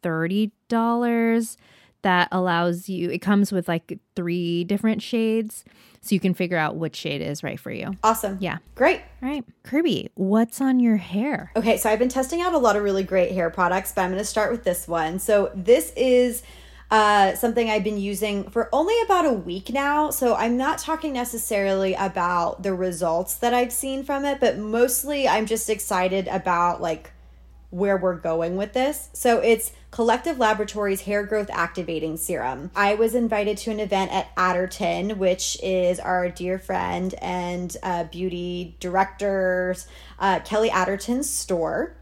[0.02, 1.58] thirty dollars
[2.04, 3.10] that allows you.
[3.10, 5.64] It comes with like three different shades,
[6.02, 7.92] so you can figure out which shade is right for you.
[8.04, 8.38] Awesome.
[8.40, 8.58] Yeah.
[8.76, 9.02] Great.
[9.22, 11.52] All right, Kirby, what's on your hair?
[11.56, 14.10] Okay, so I've been testing out a lot of really great hair products, but I'm
[14.10, 15.20] going to start with this one.
[15.20, 16.42] So this is
[16.92, 20.12] uh, something I've been using for only about a week now.
[20.12, 25.26] So I'm not talking necessarily about the results that I've seen from it, but mostly
[25.26, 27.14] I'm just excited about like
[27.70, 29.10] where we're going with this.
[29.14, 32.70] So it's Collective Laboratories Hair Growth Activating Serum.
[32.76, 38.04] I was invited to an event at Atterton, which is our dear friend and uh,
[38.06, 39.88] beauty director's
[40.20, 41.96] uh, Kelly Atterton's store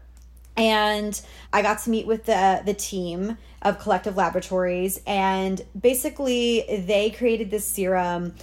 [0.56, 1.20] and
[1.52, 7.50] I got to meet with the the team of Collective Laboratories, and basically they created
[7.50, 8.34] this serum.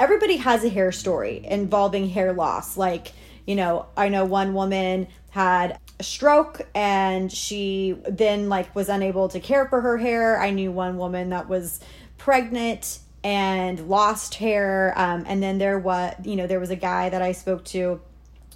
[0.00, 2.76] Everybody has a hair story involving hair loss.
[2.76, 3.12] Like
[3.46, 9.28] you know, I know one woman had a stroke and she then like was unable
[9.28, 10.40] to care for her hair.
[10.40, 11.80] I knew one woman that was
[12.18, 17.08] pregnant and lost hair um, and then there was you know there was a guy
[17.08, 18.00] that i spoke to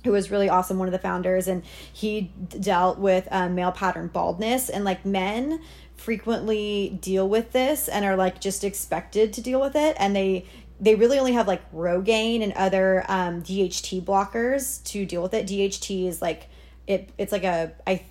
[0.05, 3.73] who was really awesome, one of the founders, and he d- dealt with um, male
[3.73, 4.69] pattern baldness.
[4.69, 5.61] And like men
[6.01, 10.47] frequently deal with this and are like just expected to deal with it, and they
[10.81, 15.47] they really only have like Rogaine and other um, DHT blockers to deal with it.
[15.47, 16.49] DHT is like
[16.87, 17.11] it.
[17.19, 18.03] It's like a I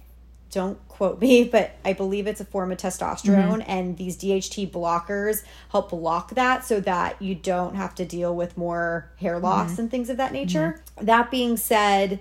[0.51, 3.71] don't quote me, but I believe it's a form of testosterone, mm-hmm.
[3.71, 8.55] and these DHT blockers help block that so that you don't have to deal with
[8.55, 9.81] more hair loss mm-hmm.
[9.81, 10.81] and things of that nature.
[10.97, 11.05] Mm-hmm.
[11.05, 12.19] That being said,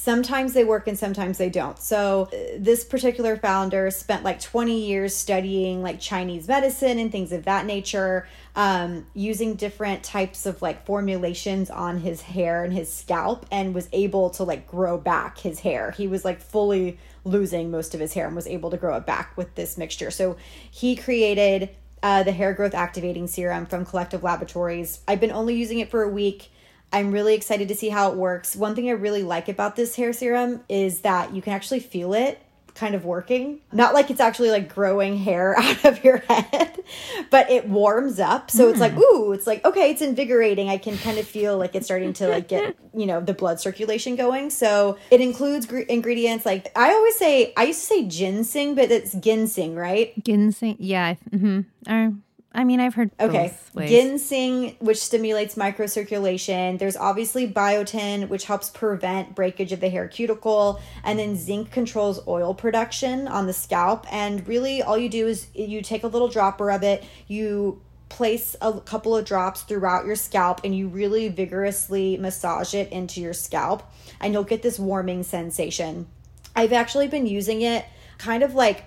[0.00, 1.78] sometimes they work and sometimes they don't.
[1.78, 7.32] So, uh, this particular founder spent like 20 years studying like Chinese medicine and things
[7.32, 12.90] of that nature, um, using different types of like formulations on his hair and his
[12.90, 15.90] scalp, and was able to like grow back his hair.
[15.90, 19.04] He was like fully losing most of his hair and was able to grow it
[19.04, 20.10] back with this mixture.
[20.10, 20.38] So,
[20.70, 21.68] he created
[22.02, 25.00] uh, the hair growth activating serum from Collective Laboratories.
[25.06, 26.50] I've been only using it for a week.
[26.92, 28.56] I'm really excited to see how it works.
[28.56, 32.14] One thing I really like about this hair serum is that you can actually feel
[32.14, 32.40] it
[32.74, 33.60] kind of working.
[33.72, 36.82] Not like it's actually like growing hair out of your head,
[37.30, 38.50] but it warms up.
[38.50, 40.68] So it's like, ooh, it's like, okay, it's invigorating.
[40.68, 43.60] I can kind of feel like it's starting to like get, you know, the blood
[43.60, 44.50] circulation going.
[44.50, 48.90] So it includes gr- ingredients like, I always say, I used to say ginseng, but
[48.90, 50.12] it's ginseng, right?
[50.24, 50.76] Ginseng.
[50.78, 51.14] Yeah.
[51.30, 51.92] Mm-hmm.
[51.92, 52.14] Or,
[52.52, 53.54] I mean, I've heard Okay.
[53.88, 56.78] Ginseng, which stimulates microcirculation.
[56.80, 60.80] There's obviously biotin, which helps prevent breakage of the hair cuticle.
[61.04, 64.04] And then zinc controls oil production on the scalp.
[64.12, 68.56] And really, all you do is you take a little dropper of it, you place
[68.60, 73.32] a couple of drops throughout your scalp, and you really vigorously massage it into your
[73.32, 73.84] scalp.
[74.20, 76.08] And you'll get this warming sensation.
[76.56, 77.84] I've actually been using it
[78.18, 78.84] kind of like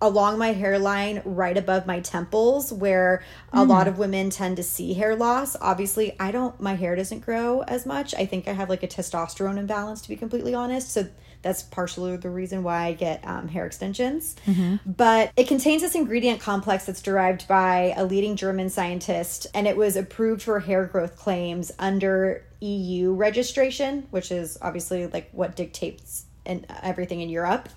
[0.00, 4.94] along my hairline right above my temples where a lot of women tend to see
[4.94, 5.56] hair loss.
[5.60, 8.14] Obviously i don't my hair doesn't grow as much.
[8.14, 10.90] I think i have like a testosterone imbalance to be completely honest.
[10.90, 11.08] So
[11.42, 14.36] that's partially the reason why i get um, hair extensions.
[14.86, 19.76] But it contains this ingredient complex that's derived by a leading german scientist and it
[19.76, 26.26] was approved for hair growth claims under eu registration which is obviously like what dictates
[26.48, 27.68] and everything in Europe.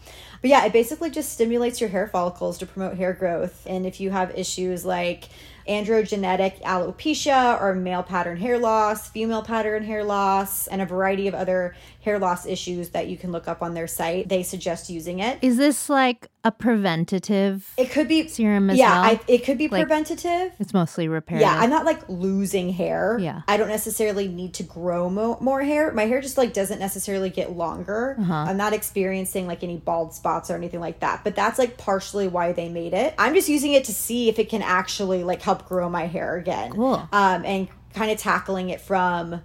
[0.41, 3.65] But yeah, it basically just stimulates your hair follicles to promote hair growth.
[3.67, 5.29] And if you have issues like
[5.67, 11.35] androgenetic alopecia or male pattern hair loss, female pattern hair loss, and a variety of
[11.35, 15.19] other hair loss issues that you can look up on their site, they suggest using
[15.19, 15.37] it.
[15.41, 17.71] Is this like a preventative?
[17.77, 19.13] It could be Serum as yeah, well?
[19.13, 20.53] Yeah, it could be Like- preventative.
[20.59, 21.47] It's mostly reparative.
[21.47, 23.17] Yeah, I'm not like losing hair.
[23.19, 23.41] Yeah.
[23.47, 25.91] I don't necessarily need to grow mo- more hair.
[25.91, 28.15] My hair just like doesn't necessarily get longer.
[28.19, 28.33] Uh-huh.
[28.33, 31.23] I'm not experiencing like any bald spots or anything like that.
[31.23, 33.13] But that's like partially why they made it.
[33.19, 36.35] I'm just using it to see if it can actually like help grow my hair
[36.35, 36.71] again.
[36.71, 37.07] Cool.
[37.11, 39.41] Um, and kind of tackling it from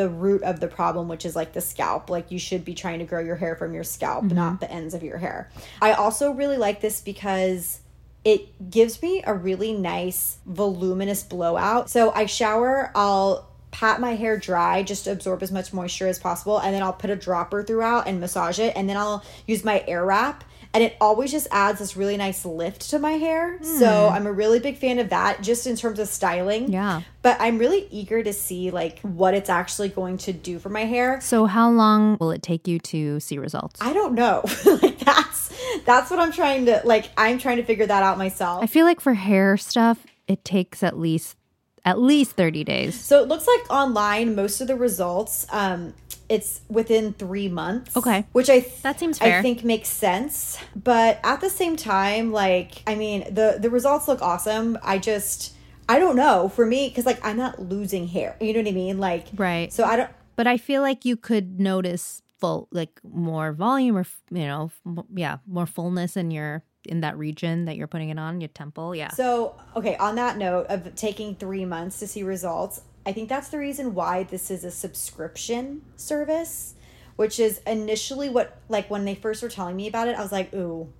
[0.00, 2.08] the root of the problem, which is like the scalp.
[2.08, 4.34] Like you should be trying to grow your hair from your scalp, mm-hmm.
[4.34, 5.50] not the ends of your hair.
[5.82, 7.80] I also really like this because
[8.24, 11.90] it gives me a really nice voluminous blowout.
[11.90, 16.18] So I shower, I'll pat my hair dry just to absorb as much moisture as
[16.18, 19.64] possible and then I'll put a dropper throughout and massage it and then I'll use
[19.64, 23.58] my air wrap and it always just adds this really nice lift to my hair.
[23.62, 26.72] So I'm a really big fan of that just in terms of styling.
[26.72, 27.02] Yeah.
[27.22, 30.84] But I'm really eager to see like what it's actually going to do for my
[30.84, 31.20] hair.
[31.20, 33.80] So how long will it take you to see results?
[33.82, 34.42] I don't know.
[34.64, 35.50] like that's
[35.84, 38.62] that's what I'm trying to like I'm trying to figure that out myself.
[38.62, 41.36] I feel like for hair stuff, it takes at least
[41.84, 42.94] at least 30 days.
[43.00, 45.94] So it looks like online, most of the results, um,
[46.30, 47.96] it's within three months.
[47.96, 48.24] Okay.
[48.32, 50.58] which I th- That seems I think makes sense.
[50.74, 54.78] But at the same time, like I mean, the the results look awesome.
[54.82, 55.52] I just
[55.88, 58.36] I don't know for me because like I'm not losing hair.
[58.40, 58.98] You know what I mean?
[58.98, 59.72] Like Right.
[59.72, 60.10] So I don't.
[60.36, 64.70] But I feel like you could notice full like more volume or you know,
[65.14, 68.94] yeah, more fullness in your in that region that you're putting it on, your temple.
[68.94, 69.10] Yeah.
[69.10, 73.48] So, okay, on that note of taking three months to see results, I think that's
[73.48, 76.74] the reason why this is a subscription service,
[77.16, 80.32] which is initially what, like, when they first were telling me about it, I was
[80.32, 80.92] like, ooh,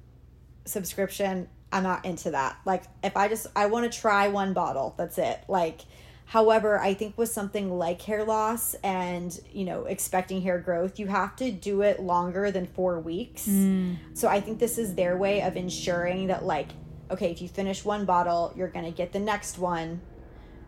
[0.64, 1.48] subscription.
[1.72, 2.58] I'm not into that.
[2.64, 5.40] Like, if I just, I want to try one bottle, that's it.
[5.46, 5.82] Like,
[6.30, 11.08] However, I think with something like hair loss and, you know, expecting hair growth, you
[11.08, 13.48] have to do it longer than four weeks.
[13.48, 13.96] Mm.
[14.14, 16.68] So I think this is their way of ensuring that, like,
[17.10, 20.02] okay, if you finish one bottle, you're going to get the next one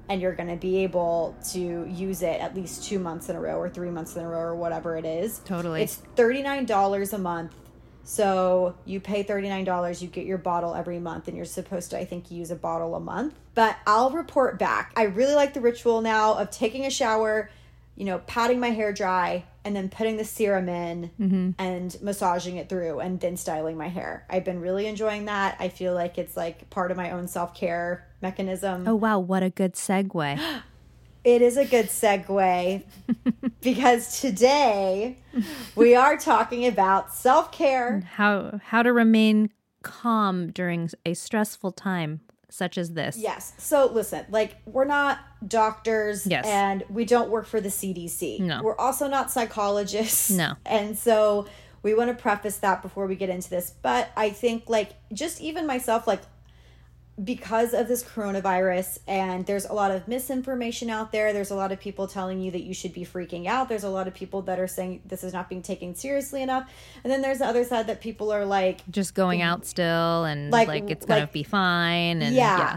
[0.09, 3.41] and you're going to be able to use it at least two months in a
[3.41, 5.39] row or three months in a row or whatever it is.
[5.41, 5.83] Totally.
[5.83, 7.55] It's $39 a month.
[8.05, 12.05] So you pay $39, you get your bottle every month, and you're supposed to, I
[12.05, 13.35] think, use a bottle a month.
[13.55, 14.93] But I'll report back.
[14.97, 17.49] I really like the ritual now of taking a shower,
[17.95, 21.51] you know, patting my hair dry, and then putting the serum in mm-hmm.
[21.59, 24.27] and massaging it through and then styling my hair.
[24.29, 25.57] I've been really enjoying that.
[25.61, 28.87] I feel like it's like part of my own self care mechanism.
[28.87, 30.41] oh wow, what a good segue.
[31.25, 32.83] It is a good segue
[33.61, 35.19] because today
[35.77, 38.01] we are talking about self care.
[38.01, 39.51] how how to remain
[39.85, 43.17] calm during a stressful time such as this.
[43.17, 43.53] Yes.
[43.59, 46.45] So listen, like we're not doctors Yes.
[46.45, 48.41] and we don't work for the CDC.
[48.41, 48.61] No.
[48.63, 50.29] We're also not psychologists.
[50.31, 50.55] No.
[50.67, 51.47] And so
[51.85, 53.71] we want to preface that before we get into this.
[53.81, 56.23] But I think like just even myself like
[57.23, 61.71] because of this coronavirus and there's a lot of misinformation out there there's a lot
[61.71, 64.41] of people telling you that you should be freaking out there's a lot of people
[64.41, 66.71] that are saying this is not being taken seriously enough
[67.05, 70.51] and then there's the other side that people are like Just going out still and
[70.51, 72.59] Like- like, it's gonna like- be fine and yeah.
[72.59, 72.77] yeah.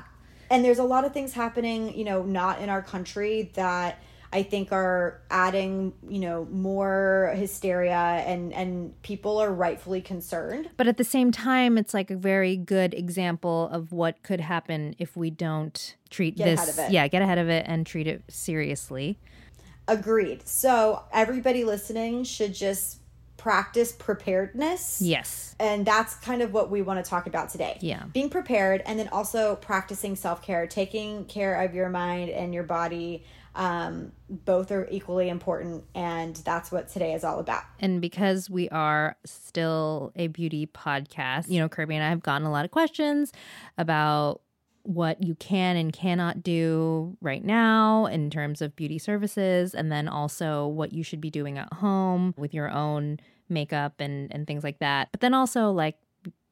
[0.51, 3.97] And there's a lot of things happening, you know, not in our country that
[4.35, 10.69] I think are adding, you know, more hysteria and and people are rightfully concerned.
[10.75, 14.93] But at the same time, it's like a very good example of what could happen
[14.99, 16.59] if we don't treat Get this.
[16.59, 16.91] ahead of it.
[16.91, 19.17] Yeah, get ahead of it and treat it seriously.
[19.87, 20.45] Agreed.
[20.45, 22.99] So everybody listening should just
[23.37, 25.01] practice preparedness.
[25.01, 25.55] Yes.
[25.61, 27.77] And that's kind of what we want to talk about today.
[27.79, 28.03] Yeah.
[28.11, 32.63] Being prepared and then also practicing self care, taking care of your mind and your
[32.63, 33.23] body.
[33.55, 35.85] Um, both are equally important.
[35.95, 37.63] And that's what today is all about.
[37.79, 42.45] And because we are still a beauty podcast, you know, Kirby and I have gotten
[42.45, 43.31] a lot of questions
[43.77, 44.41] about
[44.83, 50.07] what you can and cannot do right now in terms of beauty services, and then
[50.07, 54.63] also what you should be doing at home with your own makeup and, and things
[54.63, 55.07] like that.
[55.11, 55.97] But then also, like,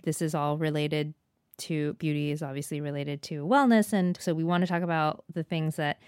[0.04, 1.14] this is all related
[1.60, 3.94] to beauty, is obviously related to wellness.
[3.94, 6.00] And so we want to talk about the things that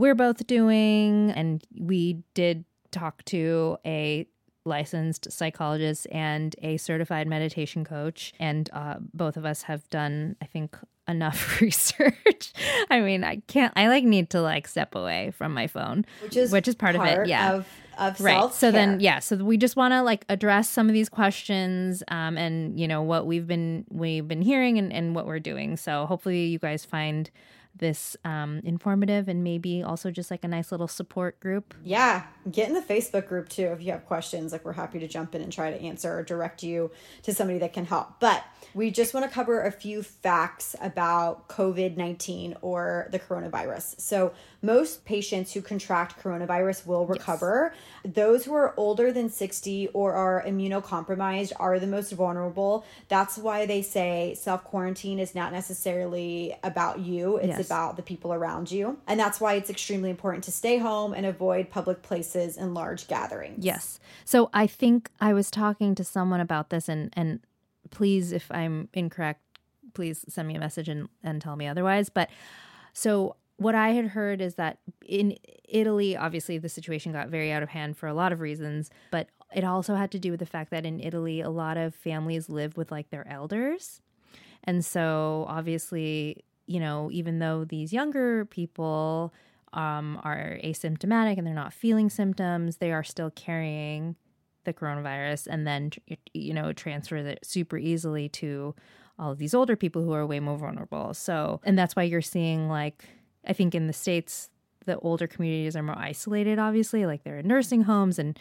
[0.00, 1.30] we're both doing.
[1.30, 4.26] And we did talk to a
[4.64, 8.32] licensed psychologist and a certified meditation coach.
[8.40, 12.52] And uh, both of us have done, I think, enough research.
[12.88, 16.36] I mean, I can't, I like need to like step away from my phone, Which
[16.36, 17.28] is which is part, of it.
[17.28, 17.52] Yeah.
[17.52, 17.66] Of,
[17.98, 18.38] of Right.
[18.38, 19.18] self So then, yeah.
[19.18, 23.02] So we just want to like address some of these questions, um, and you know
[23.02, 25.76] what we've been we've been hearing and, and what we're doing.
[25.76, 27.30] So hopefully you guys find
[27.74, 31.74] this um, informative and maybe also just like a nice little support group.
[31.84, 34.52] Yeah, get in the Facebook group too if you have questions.
[34.52, 36.90] Like, we're happy to jump in and try to answer or direct you
[37.22, 38.20] to somebody that can help.
[38.20, 44.00] But we just want to cover a few facts about COVID 19 or the coronavirus.
[44.00, 47.72] So, most patients who contract coronavirus will recover.
[48.04, 52.84] Those who are older than 60 or are immunocompromised are the most vulnerable.
[53.08, 57.59] That's why they say self quarantine is not necessarily about you, it's Yes.
[57.60, 58.98] About the people around you.
[59.06, 63.06] And that's why it's extremely important to stay home and avoid public places and large
[63.06, 63.64] gatherings.
[63.64, 64.00] Yes.
[64.24, 67.40] So I think I was talking to someone about this, and and
[67.90, 69.42] please, if I'm incorrect,
[69.94, 72.08] please send me a message and and tell me otherwise.
[72.08, 72.30] But
[72.92, 75.36] so what I had heard is that in
[75.68, 79.28] Italy, obviously the situation got very out of hand for a lot of reasons, but
[79.54, 82.48] it also had to do with the fact that in Italy, a lot of families
[82.48, 84.00] live with like their elders.
[84.64, 89.34] And so obviously, you know, even though these younger people
[89.72, 94.14] um, are asymptomatic and they're not feeling symptoms, they are still carrying
[94.62, 95.90] the coronavirus and then,
[96.32, 98.72] you know, transfers it super easily to
[99.18, 101.12] all of these older people who are way more vulnerable.
[101.12, 103.04] So, and that's why you're seeing like,
[103.44, 104.48] I think in the States,
[104.86, 108.38] the older communities are more isolated, obviously, like they're in nursing homes and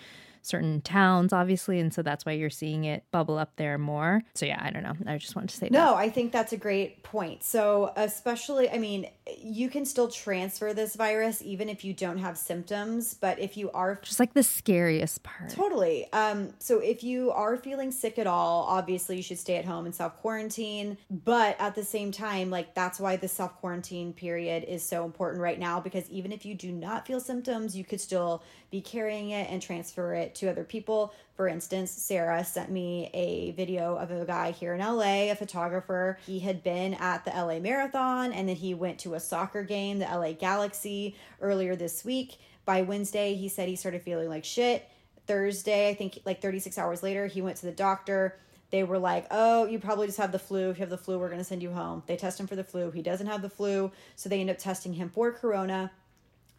[0.49, 1.79] certain towns, obviously.
[1.79, 4.23] And so that's why you're seeing it bubble up there more.
[4.35, 4.95] So, yeah, I don't know.
[5.05, 5.71] I just wanted to say that.
[5.71, 7.43] No, I think that's a great point.
[7.43, 9.07] So, especially, I mean,
[9.37, 13.69] you can still transfer this virus even if you don't have symptoms, but if you
[13.71, 15.49] are Just like the scariest part.
[15.49, 16.11] Totally.
[16.13, 19.85] Um, so if you are feeling sick at all, obviously you should stay at home
[19.85, 20.97] and self quarantine.
[21.09, 25.41] But at the same time, like that's why the self quarantine period is so important
[25.41, 29.31] right now because even if you do not feel symptoms, you could still be carrying
[29.31, 31.13] it and transfer it to other people.
[31.35, 36.17] For instance, Sarah sent me a video of a guy here in LA, a photographer.
[36.25, 39.99] He had been at the LA Marathon and then he went to a soccer game,
[39.99, 42.39] the LA Galaxy, earlier this week.
[42.65, 44.87] By Wednesday, he said he started feeling like shit.
[45.27, 48.37] Thursday, I think like 36 hours later, he went to the doctor.
[48.71, 50.69] They were like, oh, you probably just have the flu.
[50.69, 52.03] If you have the flu, we're going to send you home.
[52.05, 52.91] They test him for the flu.
[52.91, 53.91] He doesn't have the flu.
[54.15, 55.91] So they end up testing him for corona.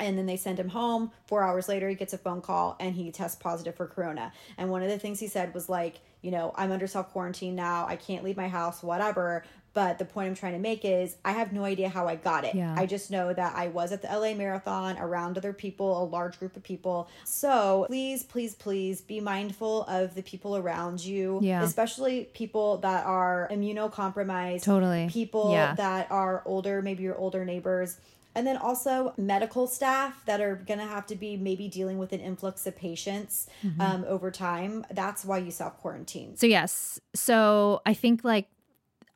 [0.01, 1.13] And then they send him home.
[1.27, 4.33] Four hours later, he gets a phone call and he tests positive for corona.
[4.59, 7.55] And one of the things he said was like, you know, I'm under self quarantine
[7.55, 7.87] now.
[7.87, 9.45] I can't leave my house, whatever.
[9.73, 12.45] But the point I'm trying to make is I have no idea how I got
[12.45, 12.57] it.
[12.57, 12.75] Yeah.
[12.77, 16.41] I just know that I was at the LA Marathon around other people, a large
[16.41, 17.09] group of people.
[17.25, 21.63] So please, please, please be mindful of the people around you, Yeah.
[21.63, 25.09] especially people that are immunocompromised, Totally.
[25.09, 25.75] people Yeah.
[25.77, 27.97] that are older, maybe your older neighbors.
[28.35, 32.13] And then also medical staff that are going to have to be maybe dealing with
[32.13, 33.81] an influx of patients Mm-hmm.
[33.81, 34.85] um, over time.
[34.91, 36.37] That's why you self quarantine.
[36.37, 37.01] So yes.
[37.15, 38.49] So I think like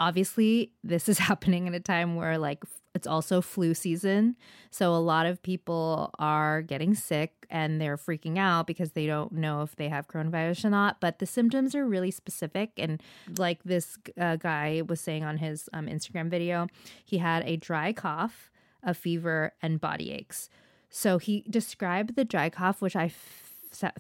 [0.01, 4.37] obviously this is happening at a time where like it's also flu season.
[4.71, 9.33] So a lot of people are getting sick and they're freaking out because they don't
[9.33, 13.03] know if they have coronavirus or not, but the symptoms are really specific and
[13.37, 16.69] like this uh, guy was saying on his um, Instagram video,
[17.05, 18.51] he had a dry cough,
[18.85, 20.49] a fever and body aches.
[20.91, 23.11] So he described the dry cough which I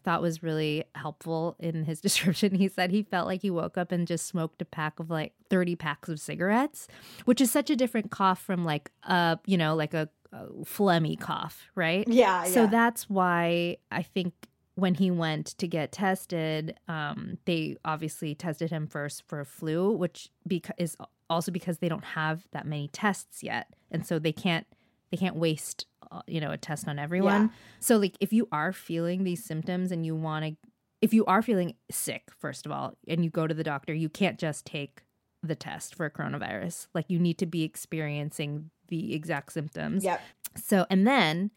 [0.04, 2.54] thought was really helpful in his description.
[2.54, 5.32] He said he felt like he woke up and just smoked a pack of like
[5.50, 6.86] 30 packs of cigarettes,
[7.24, 11.16] which is such a different cough from like a, you know, like a a phlegmy
[11.18, 12.08] cough, right?
[12.08, 12.66] Yeah, So yeah.
[12.70, 14.34] that's why I think
[14.74, 20.30] when he went to get tested, um, they obviously tested him first for flu, which
[20.48, 20.96] beca- is
[21.30, 24.66] also because they don't have that many tests yet, and so they can't
[25.14, 27.42] they can't waste uh, you know a test on everyone.
[27.42, 27.48] Yeah.
[27.78, 30.56] So like if you are feeling these symptoms and you want to,
[31.00, 34.08] if you are feeling sick, first of all, and you go to the doctor, you
[34.08, 35.02] can't just take
[35.40, 36.88] the test for coronavirus.
[36.94, 40.02] Like you need to be experiencing the exact symptoms.
[40.02, 40.20] Yep.
[40.56, 41.52] So, and then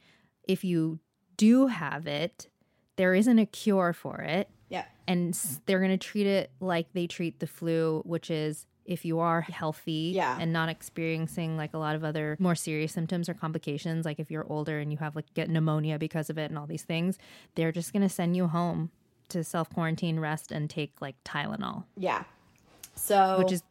[0.48, 1.00] if you
[1.36, 2.50] do have it,
[2.98, 4.50] there isn't a cure for it.
[4.70, 5.34] yeah And
[5.66, 9.42] they're going to treat it like they treat the flu, which is if you are
[9.42, 10.38] healthy Yeah.
[10.40, 14.32] and not experiencing like a lot of other more serious symptoms or complications, like if
[14.32, 17.18] you're older and you have like get pneumonia because of it and all these things,
[17.56, 18.90] they're just going to send you home
[19.30, 22.24] to self quarantine, rest, and take like Tylenol, Yeah.
[22.96, 23.62] So which is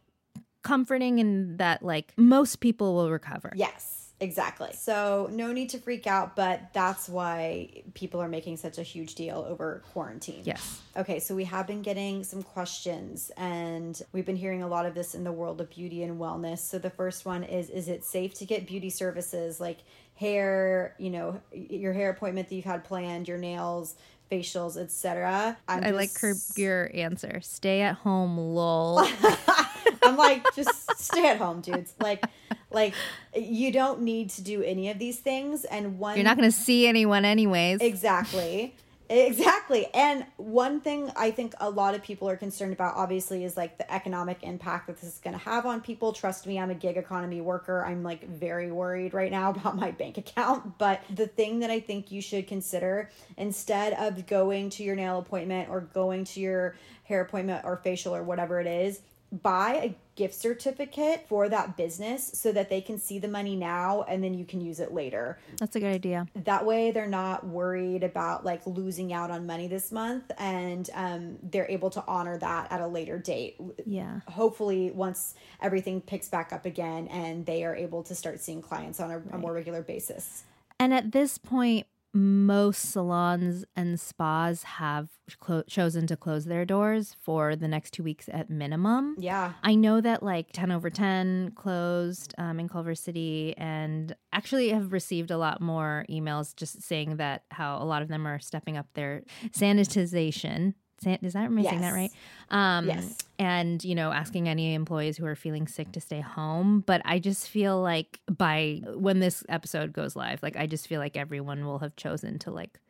[0.62, 3.52] comforting in that like most people will recover.
[3.56, 4.70] Yes, exactly.
[4.74, 9.14] So no need to freak out, but that's why people are making such a huge
[9.14, 10.42] deal over quarantine.
[10.44, 10.80] Yes.
[10.96, 14.94] Okay, so we have been getting some questions and we've been hearing a lot of
[14.94, 16.58] this in the world of beauty and wellness.
[16.58, 19.78] So the first one is is it safe to get beauty services like
[20.14, 23.96] hair, you know, your hair appointment that you've had planned, your nails,
[24.30, 25.56] facials, etc.
[25.68, 27.40] I like her your answer.
[27.42, 29.06] Stay at home, lol.
[30.02, 31.94] I'm like, just stay at home, dudes.
[32.00, 32.24] Like,
[32.70, 32.94] like
[33.34, 35.64] you don't need to do any of these things.
[35.64, 37.80] And one, You're not going to see anyone anyways.
[37.80, 38.74] exactly,
[39.08, 39.86] exactly.
[39.94, 43.78] And one thing I think a lot of people are concerned about, obviously, is like
[43.78, 46.12] the economic impact that this is going to have on people.
[46.12, 47.84] Trust me, I'm a gig economy worker.
[47.84, 50.78] I'm like very worried right now about my bank account.
[50.78, 55.18] But the thing that I think you should consider instead of going to your nail
[55.18, 59.00] appointment or going to your hair appointment or facial or whatever it is
[59.42, 64.02] buy a gift certificate for that business so that they can see the money now
[64.08, 65.38] and then you can use it later.
[65.58, 66.26] That's a good idea.
[66.34, 71.36] That way they're not worried about like losing out on money this month and um,
[71.42, 73.56] they're able to honor that at a later date.
[73.84, 74.20] Yeah.
[74.26, 79.00] Hopefully, once everything picks back up again and they are able to start seeing clients
[79.00, 80.44] on a, a more regular basis.
[80.78, 87.14] And at this point, most salons and spas have clo- chosen to close their doors
[87.20, 89.16] for the next two weeks at minimum.
[89.18, 89.52] Yeah.
[89.62, 95.38] I know that like tenoverten closed um, in Culver City and actually have received a
[95.38, 99.22] lot more emails just saying that how a lot of them are stepping up their
[99.50, 100.74] sanitization.
[101.06, 102.10] San- is that am I saying that right?
[102.50, 103.16] Um, Yes.
[103.38, 106.82] And you know, asking any employees who are feeling sick to stay home.
[106.84, 110.98] But I just feel like by when this episode goes live, like I just feel
[110.98, 112.80] like everyone will have chosen to like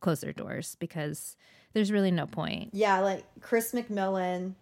[0.00, 1.36] close their doors because
[1.74, 2.70] there's really no point.
[2.72, 4.54] Yeah, like Chris McMillan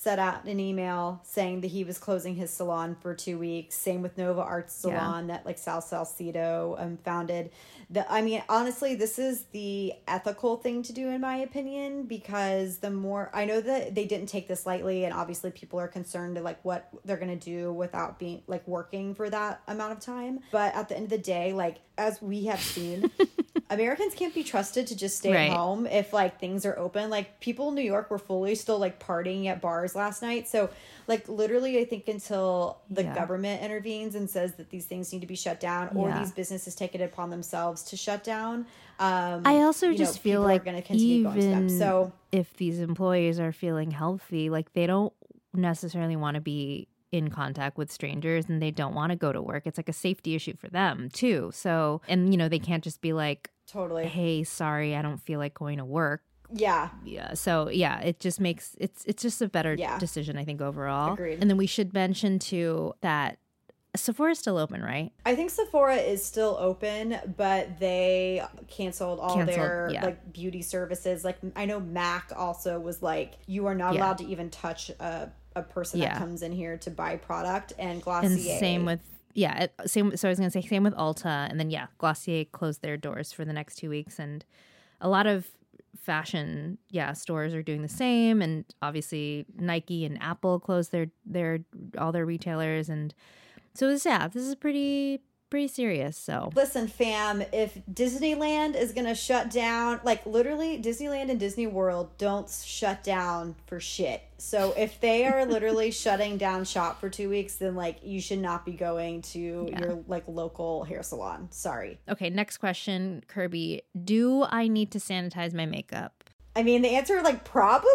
[0.00, 3.74] set out an email saying that he was closing his salon for two weeks.
[3.74, 4.98] Same with Nova Arts Yeah.
[4.98, 7.50] Salon that like Sal Salcedo um, founded.
[7.90, 12.78] The I mean, honestly, this is the ethical thing to do in my opinion because
[12.78, 16.36] the more I know that they didn't take this lightly, and obviously people are concerned
[16.36, 20.40] to like what they're gonna do without being like working for that amount of time.
[20.50, 23.10] But at the end of the day, like as we have seen.
[23.70, 25.50] Americans can't be trusted to just stay Right.
[25.50, 27.08] home if like things are open.
[27.08, 30.48] Like people in New York were fully still like partying at bars last night.
[30.48, 30.70] So
[31.06, 33.14] like literally I think until the Yeah.
[33.14, 36.18] government intervenes and says that these things need to be shut down or Yeah.
[36.18, 38.66] these businesses take it upon themselves to shut down.
[38.98, 41.64] Um I also you know, just feel like gonna continue going to them.
[41.66, 45.12] even So if these employees are feeling healthy, like they don't
[45.54, 49.42] necessarily want to be in contact with strangers and they don't want to go to
[49.42, 49.66] work.
[49.66, 51.50] It's like a safety issue for them too.
[51.52, 54.06] So, and you know, they can't just be like, totally.
[54.06, 56.88] "Hey, sorry, I don't feel like going to work." Yeah.
[57.04, 57.34] Yeah.
[57.34, 59.98] So, yeah, it just makes it's it's just a better Yeah.
[59.98, 61.12] decision I think overall.
[61.14, 61.38] Agreed.
[61.40, 63.38] And then we should mention too that
[63.96, 65.12] Sephora is still open, right?
[65.26, 70.04] I think Sephora is still open, but they canceled all Canceled, their yeah.
[70.04, 71.24] like beauty services.
[71.24, 74.00] Like I know Mac also was like, you are not Yeah.
[74.00, 76.10] allowed to even touch a, a person Yeah.
[76.10, 77.72] that comes in here to buy product.
[77.78, 79.00] And And same with
[79.34, 80.16] yeah, it, same.
[80.16, 83.32] So I was gonna say same with Ulta, and then yeah, Glossier closed their doors
[83.32, 84.44] for the next two weeks, and
[85.00, 85.46] a lot of
[86.00, 91.60] fashion yeah stores are doing the same, and obviously Nike and Apple closed their their
[91.98, 93.14] all their retailers, and
[93.74, 95.20] so this yeah, this is pretty
[95.50, 96.16] pretty serious.
[96.16, 101.66] So Listen, fam, if Disneyland is going to shut down, like literally Disneyland and Disney
[101.66, 104.22] World don't shut down for shit.
[104.38, 108.38] So if they are literally shutting down shop for 2 weeks, then like you should
[108.38, 111.48] not be going to your like local hair salon.
[111.50, 111.98] Sorry.
[112.08, 116.24] okay, next question, Kirby, do I need to sanitize my makeup?
[116.56, 117.88] I mean, the answer like probably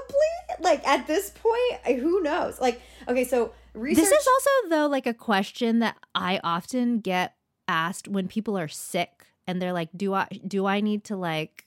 [0.60, 2.60] like at this point, who knows?
[2.60, 7.35] Like okay, so research This is also though like a question that I often get
[7.68, 11.66] asked when people are sick and they're like, "Do I do I need to like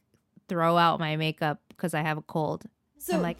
[0.48, 2.64] throw out my makeup because I have a cold?"
[2.98, 3.38] So I'm like,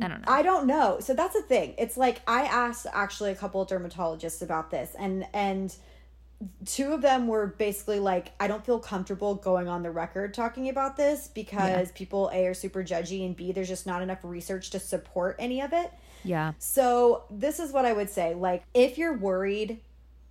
[0.00, 0.32] I don't know.
[0.32, 0.98] I don't know.
[1.00, 1.74] So that's the thing.
[1.78, 5.74] It's like I asked actually a couple of dermatologists about this and and
[6.66, 10.68] two of them were basically like I don't feel comfortable going on the record talking
[10.68, 14.70] about this because people A are super judgy and B there's just not enough research
[14.70, 15.90] to support any of it.
[16.24, 16.52] yeah.
[16.58, 19.80] So this is what I would say like if you're worried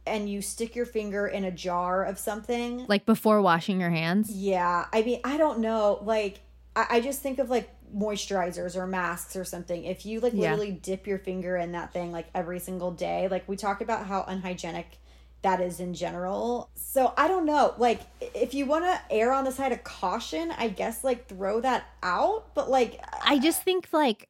[0.07, 4.29] and you stick your finger in a jar of something Like before washing your hands.
[4.31, 5.99] yeah, I mean, I don't know.
[6.03, 6.39] Like,
[6.75, 9.83] I, I just think of like moisturizers or masks or something.
[9.85, 10.51] If you like Yeah.
[10.51, 14.05] literally dip your finger in that thing like every single day, like we talk about
[14.07, 14.97] how unhygienic
[15.41, 16.69] that is in general.
[16.75, 17.75] So I don't know.
[17.77, 18.01] Like,
[18.33, 21.85] if you want to err on the side of caution, I guess like throw that
[22.01, 22.53] out.
[22.55, 24.27] But like, I just think like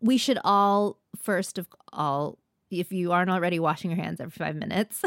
[0.00, 2.38] we should all first of all
[2.80, 5.02] if you aren't already washing your hands every 5 minutes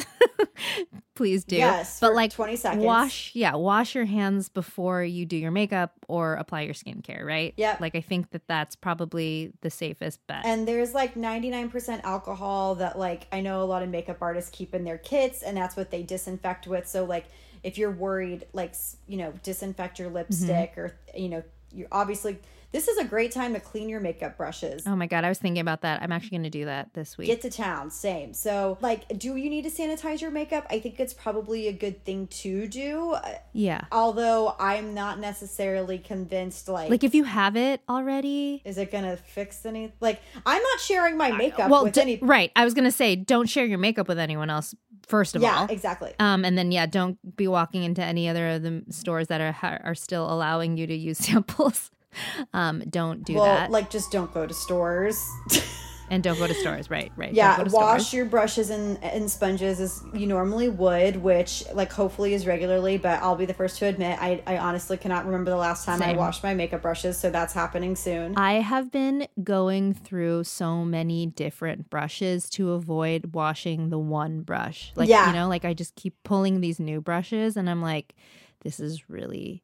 [1.15, 2.83] please do Yes, but like 20 seconds.
[2.83, 7.53] wash yeah wash your hands before you do your makeup or apply your skincare right
[7.57, 7.77] Yeah.
[7.79, 12.97] like I think that that's probably the safest bet And there's like 99% alcohol that
[12.99, 15.91] like I know a lot of makeup artists keep in their kits and that's what
[15.91, 16.87] they disinfect with.
[16.87, 17.25] So like
[17.63, 18.75] if you're worried like
[19.07, 20.17] you know disinfect your mm-hmm.
[20.17, 21.43] lipstick or you know
[21.73, 22.39] you're obviously
[22.75, 24.83] this is a great time to clean your makeup brushes.
[24.85, 27.17] oh my god I was thinking about that I'm actually going to do that this
[27.17, 28.33] week Get to town, same.
[28.33, 30.67] So, like, do you need to sanitize your makeup?
[30.69, 33.11] I think it's probably a good thing to do.
[33.13, 38.77] uh, yeah Although I'm not necessarily convinced, like, like if you have it already is
[38.77, 39.93] it gonna fix any?
[40.01, 42.19] Like, I'm not sharing my makeup well with d- any.
[42.21, 44.75] right I was going to say don't share your makeup with anyone else
[45.07, 46.13] first of Yeah, all Yeah, exactly.
[46.19, 49.81] Um, and then yeah, don't be walking into any other of the stores that are
[49.83, 51.91] are still allowing you to use samples.
[52.53, 55.21] Um, don't do well, that, like just don't go to stores.
[56.09, 56.89] and don't go to stores.
[56.89, 57.33] Right, right.
[57.33, 58.13] Yeah, go to wash stores.
[58.13, 62.97] your brushes and, and sponges as you normally would, which like hopefully is regularly.
[62.97, 66.01] But I'll be the first to admit, I I honestly cannot remember the last time
[66.01, 68.37] I washed my makeup brushes, so that's happening soon.
[68.37, 74.93] I have been going through so many different brushes to avoid washing the one brush.
[74.95, 75.27] Like Yeah.
[75.27, 78.15] you know, like I just keep pulling these new brushes, and I'm like,
[78.61, 79.63] this is really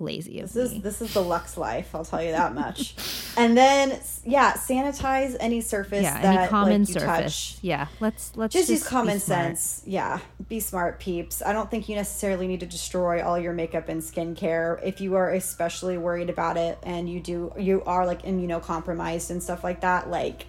[0.00, 0.76] lazy of This me.
[0.78, 2.94] is this is the Lux life, I'll tell you that much.
[3.36, 7.52] and then yeah, sanitize any surface yeah, that any common like, surface.
[7.52, 7.58] touch.
[7.62, 9.82] Yeah, let's let's Just, use common sense.
[9.86, 11.42] Yeah, be smart, peeps.
[11.42, 15.14] I don't think you necessarily need to destroy all your makeup and skincare if you
[15.14, 19.80] are especially worried about it and you do you are like immunocompromised and stuff like
[19.82, 20.10] that.
[20.10, 20.46] Like,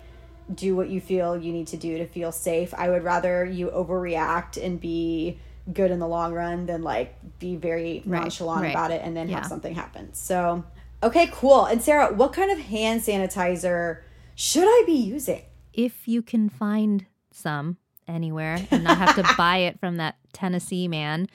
[0.53, 2.73] do what you feel you need to do to feel safe.
[2.73, 5.39] I would rather you overreact and be
[5.73, 8.71] good in the long run than like be very nonchalant right.
[8.71, 9.37] about it and then Yeah.
[9.37, 10.13] have something happen.
[10.13, 10.63] So,
[11.03, 11.65] okay, cool.
[11.65, 14.01] And Sarah, what kind of hand sanitizer
[14.35, 15.43] should I be using?
[15.73, 20.85] if you can find some anywhere and not have to buy it from that Tennessee
[20.87, 21.27] man.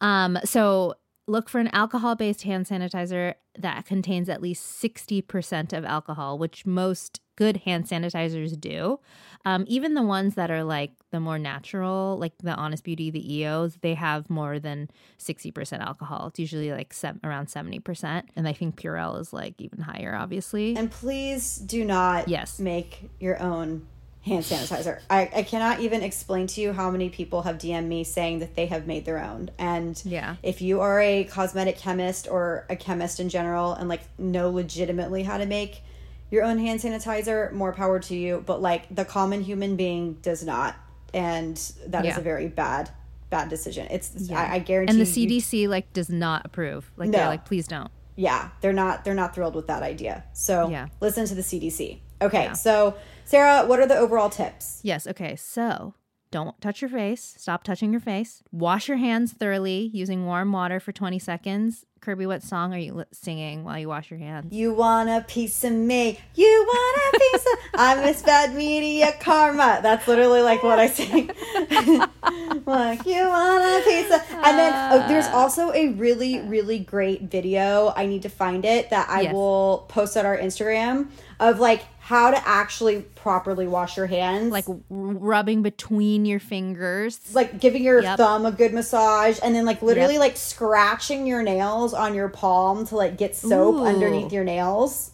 [0.00, 0.94] Um, so
[1.26, 6.64] look for an alcohol based hand sanitizer that contains at least 60% of alcohol, which
[6.64, 9.00] most good hand sanitizers do.
[9.46, 13.34] Um, even the ones that are like the more natural, like the Honest Beauty, the
[13.34, 16.28] EOs, they have more than 60% alcohol.
[16.28, 18.22] It's usually like se- around 70%.
[18.36, 20.76] And I think Purell is like even higher, obviously.
[20.76, 22.58] And please do not Yes.
[22.58, 23.86] make your own
[24.24, 25.00] hand sanitizer.
[25.10, 28.54] I, I cannot even explain to you how many people have DM'd me saying that
[28.56, 29.50] they have made their own.
[29.58, 30.36] And Yeah.
[30.42, 35.24] if you are a cosmetic chemist or a chemist in general and like know legitimately
[35.24, 35.82] how to make
[36.30, 38.42] your own hand sanitizer, more power to you.
[38.46, 40.76] But like the common human being does not.
[41.12, 41.56] And
[41.86, 42.18] that is Yeah.
[42.18, 42.90] a very bad,
[43.30, 43.86] bad decision.
[43.90, 46.90] It's, I, I guarantee and the you- CDC like does not approve.
[46.96, 47.18] Like No.
[47.18, 47.90] they're like, please don't.
[48.16, 50.86] yeah they're not they're not thrilled with that idea so Yeah.
[51.00, 52.94] listen to the cdc okay so
[53.24, 55.08] sarah what are the overall tips Yes.
[55.08, 55.34] Okay.
[55.34, 55.94] So
[56.30, 57.34] don't touch your face.
[57.38, 58.42] Stop touching your face.
[58.52, 61.84] Wash your hands thoroughly using warm water for 20 seconds.
[62.04, 64.52] Kirby, what song are you singing while you wash your hands?
[64.52, 69.10] you want a piece of me you want a piece of i miss bad media
[69.20, 71.28] karma that's literally like what i sing.
[72.66, 75.34] like you want a piece of and then oh, there's ah.
[75.36, 79.32] also a really really great video i need to find it that i Yes.
[79.32, 81.08] will post on our instagram
[81.40, 87.18] of like how to actually properly wash your hands Like rubbing between your fingers.
[87.34, 88.18] like giving your Yep.
[88.18, 90.20] thumb a good massage and then like literally Yep.
[90.20, 93.84] like scratching your nails on your palm to like get soap Ooh.
[93.86, 95.12] underneath your nails.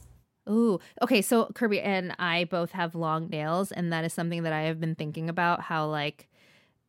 [0.48, 0.80] Ooh.
[1.00, 1.22] Okay.
[1.22, 4.80] So Kirby and I both have long nails, and that is something that I have
[4.80, 6.28] been thinking about how, like,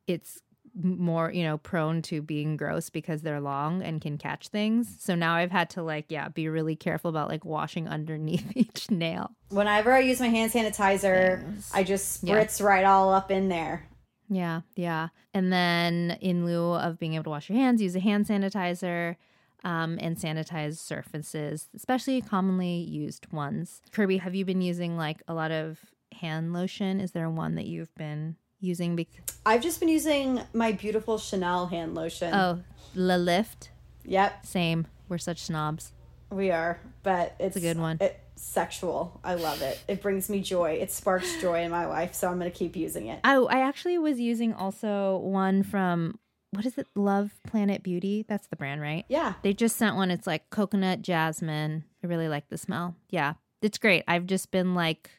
[0.08, 0.41] it's
[0.74, 4.96] more, you know, prone to being gross because they're long and can catch things.
[5.00, 8.90] So now I've had to, like, yeah, be really careful about, like, washing underneath each
[8.90, 9.30] nail.
[9.50, 11.44] Whenever I use my hand sanitizer,
[11.74, 12.34] I just Yeah.
[12.42, 13.86] spritz right all up in there.
[14.30, 15.08] Yeah, yeah.
[15.34, 19.16] And then in lieu of being able to wash your hands, use a hand sanitizer
[19.64, 23.82] um, and sanitize surfaces, especially commonly used ones.
[23.92, 25.80] Kirby, have you been using like a lot of
[26.20, 26.98] hand lotion?
[26.98, 28.96] Is there one that you've been using?
[28.96, 29.08] Bec-
[29.44, 32.32] I've just been using my beautiful Chanel hand lotion.
[32.34, 32.60] oh,
[32.94, 33.70] Le Lift.
[34.04, 34.86] Yep, Same.
[35.08, 35.92] We're such snobs.
[36.30, 37.98] we are, but it's a good one.
[38.00, 39.20] It's sexual.
[39.22, 39.78] I love it.
[39.86, 40.72] It brings me joy.
[40.72, 43.20] It sparks joy in my life, so I'm going to keep using it.
[43.24, 46.18] Oh, I actually was using also one from
[46.50, 46.86] what is it?
[46.94, 48.24] Love Planet Beauty.
[48.28, 49.04] That's the brand, right?
[49.08, 49.34] Yeah.
[49.42, 50.10] They just sent one.
[50.10, 51.84] It's like coconut jasmine.
[52.02, 52.96] I really like the smell.
[53.10, 54.02] Yeah, it's great.
[54.08, 55.10] I've just been like,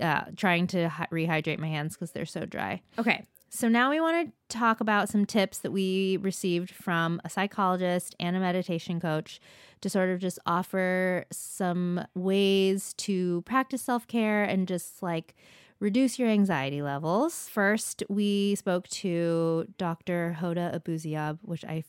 [0.00, 2.82] uh, trying to hy- rehydrate my hands because they're so dry.
[2.98, 7.30] Okay, so now we want to talk about some tips that we received from a
[7.30, 9.40] psychologist and a meditation coach
[9.80, 15.34] to sort of just offer some ways to practice self care and just like
[15.80, 17.48] reduce your anxiety levels.
[17.48, 20.36] First, we spoke to Dr.
[20.40, 21.84] Hoda Abuziab, which I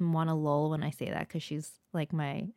[0.00, 2.48] want to lull when I say that because she's like my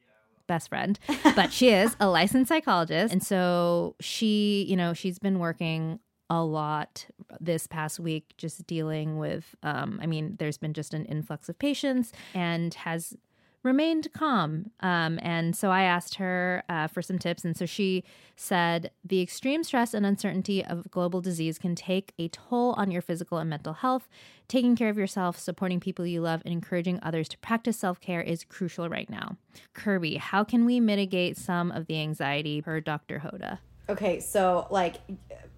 [0.49, 0.99] best friend,
[1.35, 3.13] but she is a licensed psychologist.
[3.13, 7.05] And so she, you know, she's been working a lot
[7.39, 11.57] this past week just dealing with um, i mean there's been just an influx of
[11.57, 13.15] patients and has
[13.63, 18.03] remained calm um, and so i asked her uh, for some tips and so she
[18.39, 23.01] said the extreme stress and uncertainty of global disease can take a toll on your
[23.01, 24.07] physical and mental health.
[24.47, 28.45] Taking care of yourself supporting people you love and encouraging others to practice self-care is
[28.45, 29.35] crucial right now.
[29.73, 33.59] Kirby how can we mitigate some of the anxiety per dr hoda?
[33.89, 34.95] Okay, so like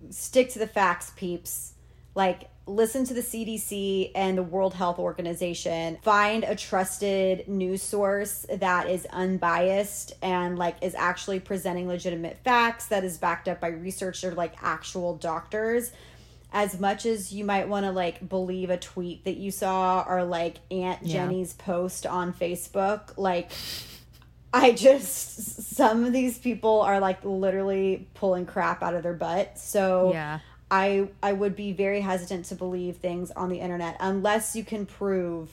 [0.09, 1.73] stick to the facts, peeps.
[2.15, 5.97] Like listen to the CDC and the World Health Organization.
[6.03, 12.87] Find a trusted news source that is unbiased and like is actually presenting legitimate facts
[12.87, 15.91] that is backed up by research or like actual doctors.
[16.53, 20.23] As much as you might want to like believe a tweet that you saw or
[20.23, 21.13] like Aunt Yeah.
[21.13, 23.51] Jenny's post on Facebook, like
[24.53, 29.57] I just some of these people are like literally pulling crap out of their butt.
[29.57, 30.39] So Yeah.
[30.71, 34.85] I I would be very hesitant to believe things on the internet unless you can
[34.85, 35.49] prove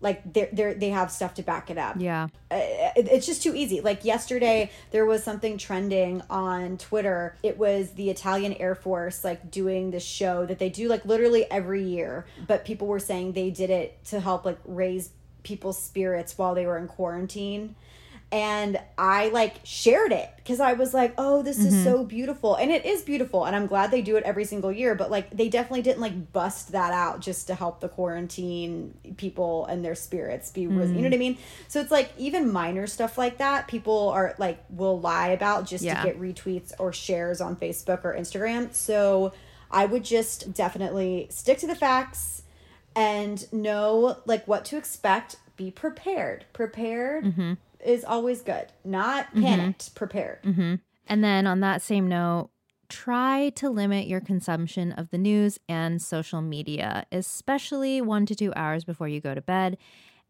[0.00, 1.96] like they they they have stuff to back it up.
[1.98, 2.60] yeah uh,
[2.94, 3.80] it's just too easy.
[3.80, 7.36] Like yesterday, there was something trending on Twitter.
[7.42, 11.50] It was the Italian Air Force like doing this show that they do like literally
[11.50, 15.10] every year, but people were saying they did it to help like raise
[15.42, 17.74] people's spirits while they were in quarantine.
[18.30, 22.08] And I like shared it because I was like, oh, this is so mm-hmm.
[22.08, 22.56] beautiful.
[22.56, 23.46] And it is beautiful.
[23.46, 24.94] And I'm glad they do it every single year.
[24.94, 29.64] But like, they definitely didn't like bust that out just to help the quarantine people
[29.64, 31.04] and their spirits be, ris- you know mm.
[31.04, 31.38] what I mean?
[31.68, 35.82] So it's like, even minor stuff like that, people are like, will lie about just
[35.82, 36.02] Yeah.
[36.02, 38.74] to get retweets or shares on Facebook or Instagram.
[38.74, 39.32] So
[39.70, 42.42] I would just definitely stick to the facts
[42.94, 45.36] and know like what to expect.
[45.56, 46.44] Be prepared.
[46.52, 47.54] Prepared mm-hmm.
[47.84, 48.66] Is always good.
[48.84, 49.42] Not mm-hmm.
[49.42, 49.94] panicked.
[49.94, 50.42] Prepared.
[50.42, 50.74] Mm-hmm.
[51.06, 52.50] And then on that same note,
[52.88, 58.52] try to limit your consumption of the news and social media, especially one to two
[58.56, 59.78] hours before you go to bed,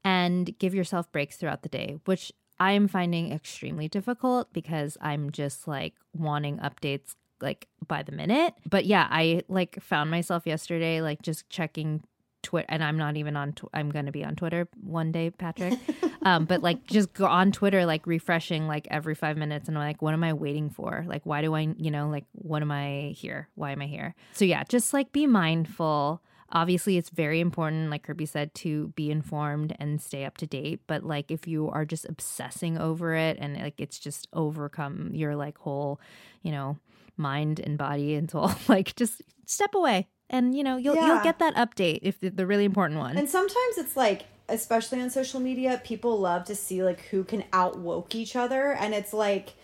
[0.05, 5.31] and give yourself breaks throughout the day, which I am finding extremely difficult because I'm
[5.31, 8.55] just like wanting updates like by the minute.
[8.69, 12.03] But yeah, I like found myself yesterday like just checking
[12.49, 13.53] Twitter, and I'm not even on.
[13.53, 15.79] Tw- I'm going to be on Twitter one day, Patrick.
[16.23, 19.85] um, but like, just go on Twitter, like refreshing like every five minutes, and I'm
[19.85, 21.05] like, what am I waiting for?
[21.07, 23.51] Like, why do I, you know, like, what am I here?
[23.55, 24.15] Why am I here?
[24.33, 26.23] So yeah, just like be mindful.
[26.51, 30.81] Obviously, it's very important, like Kirby said, to be informed and stay up to date.
[30.87, 35.37] But like, if you are just obsessing over it and like it's just overcome your
[35.37, 36.01] like whole,
[36.43, 36.79] you know,
[37.19, 41.39] mind and body and soul, like just step away and you know you'll you'll get
[41.39, 43.17] that update if the, the really important one.
[43.17, 47.45] And sometimes it's like, especially on social media, people love to see like who can
[47.53, 48.73] outwoke each other.
[48.73, 49.55] And it's like,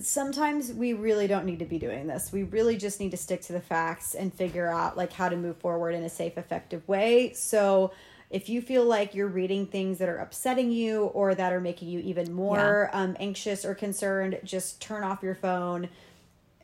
[0.00, 2.32] sometimes we really don't need to be doing this.
[2.32, 5.36] We really just need to stick to the facts and figure out like how to
[5.36, 7.32] move forward in a safe, effective way.
[7.34, 7.92] So
[8.30, 11.88] if you feel like you're reading things that are upsetting you or that are making
[11.88, 15.88] you even more um, anxious or concerned, just turn off your phone,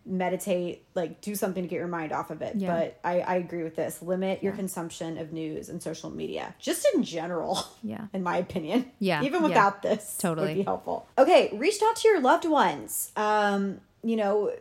[0.08, 2.56] meditate, like do something to get your mind off of it.
[2.56, 2.74] Yeah.
[2.74, 4.02] But I, I agree with this.
[4.02, 7.60] Limit your consumption of news and social media, just in general.
[7.82, 8.06] Yeah.
[8.12, 8.90] In my opinion.
[8.98, 9.48] Yeah, Even yeah.
[9.48, 10.16] without this.
[10.18, 10.48] Totally.
[10.48, 11.06] Would be helpful.
[11.16, 11.50] Okay.
[11.54, 13.12] Reached out to your loved ones.
[13.16, 14.52] Um, you know,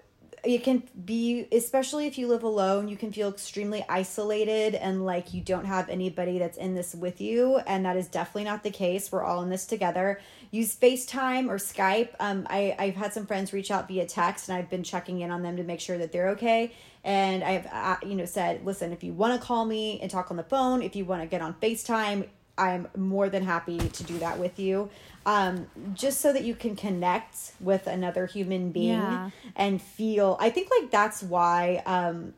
[0.44, 5.34] it can be especially if you live alone you can feel extremely isolated and like
[5.34, 8.72] you don't have anybody that's in this with you and that is definitely not the
[8.72, 9.12] case.
[9.12, 10.20] We're all in this together.
[10.52, 12.10] Use facetime or skype.
[12.20, 15.32] Um, I, i've had some friends reach out via text and i've been checking in
[15.32, 16.72] on them to make sure that they're okay.
[17.04, 20.30] And i've uh, you know said listen if you want to call me and talk
[20.30, 22.28] on the phone if you want to get on facetime
[22.58, 24.90] i'm more than happy to do that with you.
[25.26, 29.30] Um, just so that you can connect with another human being Yeah.
[29.56, 32.34] and feel i think like that's why um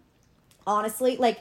[0.66, 1.40] honestly like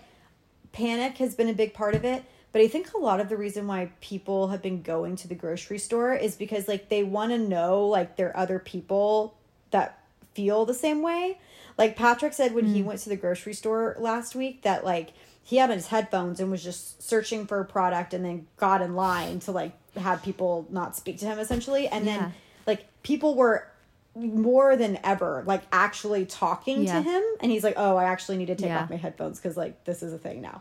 [0.72, 2.24] panic has been a big part of it.
[2.52, 5.34] But i think a lot of the reason why people have been going to the
[5.34, 9.34] grocery store is because like they want to know like there are other people
[9.70, 9.98] that
[10.34, 11.38] feel the same way.
[11.76, 15.12] Like patrick said when he went to the grocery store last week that like
[15.48, 18.94] he had his headphones and was just searching for a product and then got in
[18.94, 22.18] line to like have people not speak to him essentially and Yeah.
[22.18, 22.34] then
[22.66, 23.66] like people were
[24.14, 26.94] more than ever like actually talking Yeah.
[26.96, 28.82] to him and he's like oh i actually need to take Yeah.
[28.82, 30.60] off my headphones because like this is a thing now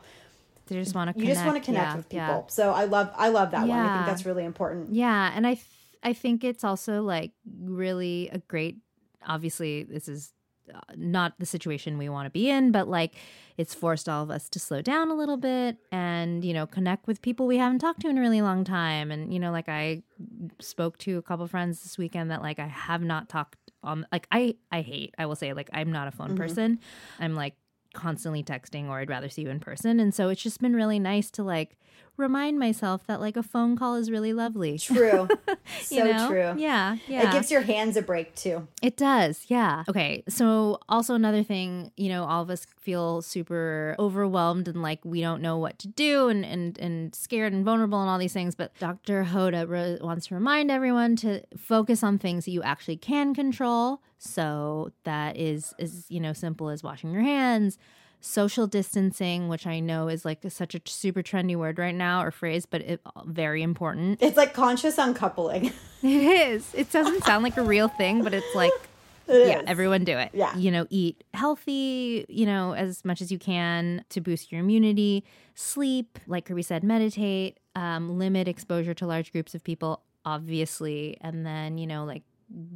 [0.68, 3.28] They just want to you just want to connect with people so i love i
[3.30, 5.60] love that one i think that's really important Yeah, and I
[6.04, 8.78] I think it's also like really a great.
[9.26, 10.32] Obviously, this is
[10.96, 13.16] not the situation we want to be in, but like
[13.58, 17.08] it's forced all of us to slow down a little bit and you know connect
[17.08, 19.12] with people we haven't talked to in a really long time.
[19.12, 20.04] And you know, like I
[20.60, 24.06] spoke to a couple friends this weekend that like I have not talked on.
[24.12, 25.16] Like I I hate.
[25.18, 26.38] I will say like I'm not a phone mm-hmm.
[26.38, 26.80] person.
[27.20, 27.56] I'm like
[27.94, 30.00] constantly texting or I'd rather see you in person.
[30.00, 31.78] And so it's just been really nice to like
[32.18, 34.78] remind myself that like a phone call is really lovely.
[34.78, 35.28] true
[35.82, 36.28] so know?
[36.28, 37.30] true Yeah, yeah.
[37.30, 39.84] it gives your hands a break too It does, yeah.
[39.88, 45.00] Okay, so also another thing, you know, all of us feel super overwhelmed and like
[45.04, 48.34] we don't know what to do and and and scared and vulnerable and all these
[48.34, 48.56] things.
[48.56, 49.24] But Dr.
[49.26, 54.02] Hoda re- wants to remind everyone to focus on things that you actually can control.
[54.18, 57.78] So that is is you know simple as washing your hands.
[58.20, 62.32] Social distancing, which I know is like such a super trendy word right now or
[62.32, 64.22] phrase, but it very important.
[64.22, 65.72] it's like conscious uncoupling
[66.04, 66.08] It
[66.52, 66.74] is.
[66.74, 68.72] It doesn't sound like a real thing, but it's like
[69.28, 69.64] It yeah, is.
[69.68, 70.30] everyone do it.
[70.34, 70.56] Yeah.
[70.56, 75.26] You know, eat healthy, you know, as much as you can to boost your immunity,
[75.54, 81.46] sleep, like Kirby said, meditate, um, limit exposure to large groups of people, obviously, and
[81.46, 82.24] then, you know, like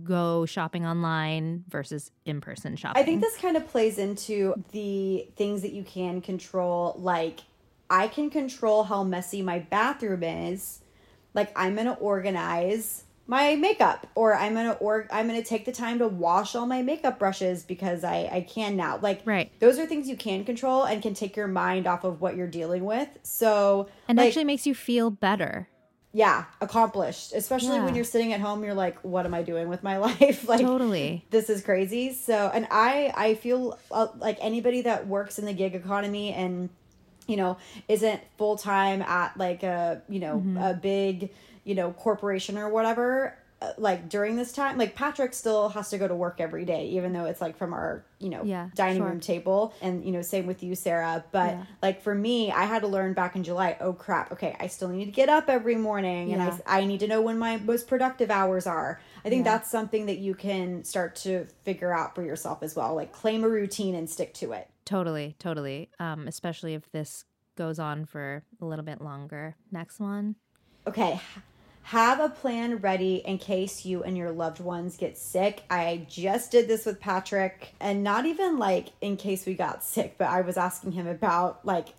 [0.03, 3.01] go shopping online versus in person shopping.
[3.01, 6.95] I think this kind of plays into the things that you can control.
[6.97, 7.41] Like,
[7.89, 10.79] I can control how messy my bathroom is.
[11.33, 15.99] Like, I'm gonna organize my makeup, or I'm gonna or I'm gonna take the time
[15.99, 18.99] to wash all my makeup brushes because I I can now.
[19.01, 19.51] Like, Right.
[19.59, 22.47] Those are things you can control and can take your mind off of what you're
[22.47, 23.07] dealing with.
[23.23, 25.69] So, and like, actually makes you feel better.
[26.13, 27.31] Yeah, accomplished.
[27.33, 30.47] Especially when you're sitting at home, you're like, what am I doing with my life?
[30.47, 31.25] like, Totally.
[31.29, 35.53] this is crazy so and i i feel uh, like anybody that works in the
[35.53, 36.69] gig economy and
[37.27, 37.57] you know
[37.87, 40.57] isn't full-time at like a you know Mm-hmm.
[40.57, 41.29] a big
[41.63, 43.37] you know corporation or whatever
[43.77, 47.13] like during this time like patrick still has to go to work every day even
[47.13, 49.07] though it's like from our you know Yeah, dining sure.
[49.07, 51.63] room table and you know same with you sarah but Yeah.
[51.81, 54.87] like for me i had to learn back in july oh crap okay i still
[54.89, 56.33] need to get up every morning Yeah.
[56.47, 59.69] and I, I need to know when my most productive hours are i think that's
[59.69, 63.49] something that you can start to figure out for yourself as well like claim a
[63.49, 65.89] routine and stick to it Totally, totally.
[65.99, 67.23] Um, especially if this
[67.55, 69.55] goes on for a little bit longer.
[69.71, 70.35] Next one.
[70.87, 71.21] okay
[71.83, 75.63] have a plan ready in case you and your loved ones get sick.
[75.69, 80.15] I just did this with patrick and not even like in case we got sick
[80.17, 81.89] but i was asking him about like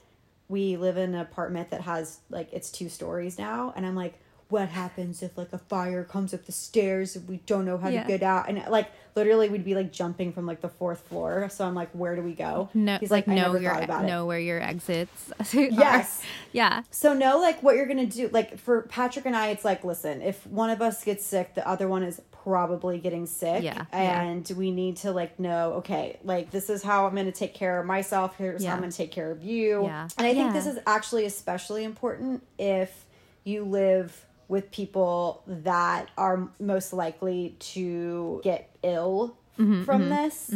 [0.49, 4.19] we live in an apartment that has like it's two stories now and i'm like
[4.53, 7.89] what happens if like a fire comes up the stairs if we don't know how
[7.89, 8.03] Yeah.
[8.03, 11.49] to get out and like literally we'd be like jumping from like the fourth floor
[11.51, 14.07] so i'm like where do we go No, he's like, like, know your about it
[14.07, 15.31] know where your exits.
[15.55, 15.61] are.
[15.61, 16.23] Yes.
[16.53, 16.83] Yeah.
[16.91, 18.29] So know like what you're gonna do.
[18.33, 21.67] Like for Patrick and I, it's like, listen, if one of us gets sick, the
[21.67, 23.63] other one is probably getting sick.
[23.63, 24.23] Yeah, yeah.
[24.23, 27.79] And we need to like know, okay, like this is how I'm gonna take care
[27.81, 28.37] of myself.
[28.37, 28.71] Here's Yeah.
[28.71, 29.85] how I'm gonna take care of you.
[29.85, 30.09] Yeah.
[30.19, 30.53] And I think Yeah.
[30.53, 33.07] this is actually especially important if
[33.45, 40.55] you live with people that are most likely to get ill Mm-hmm, from this.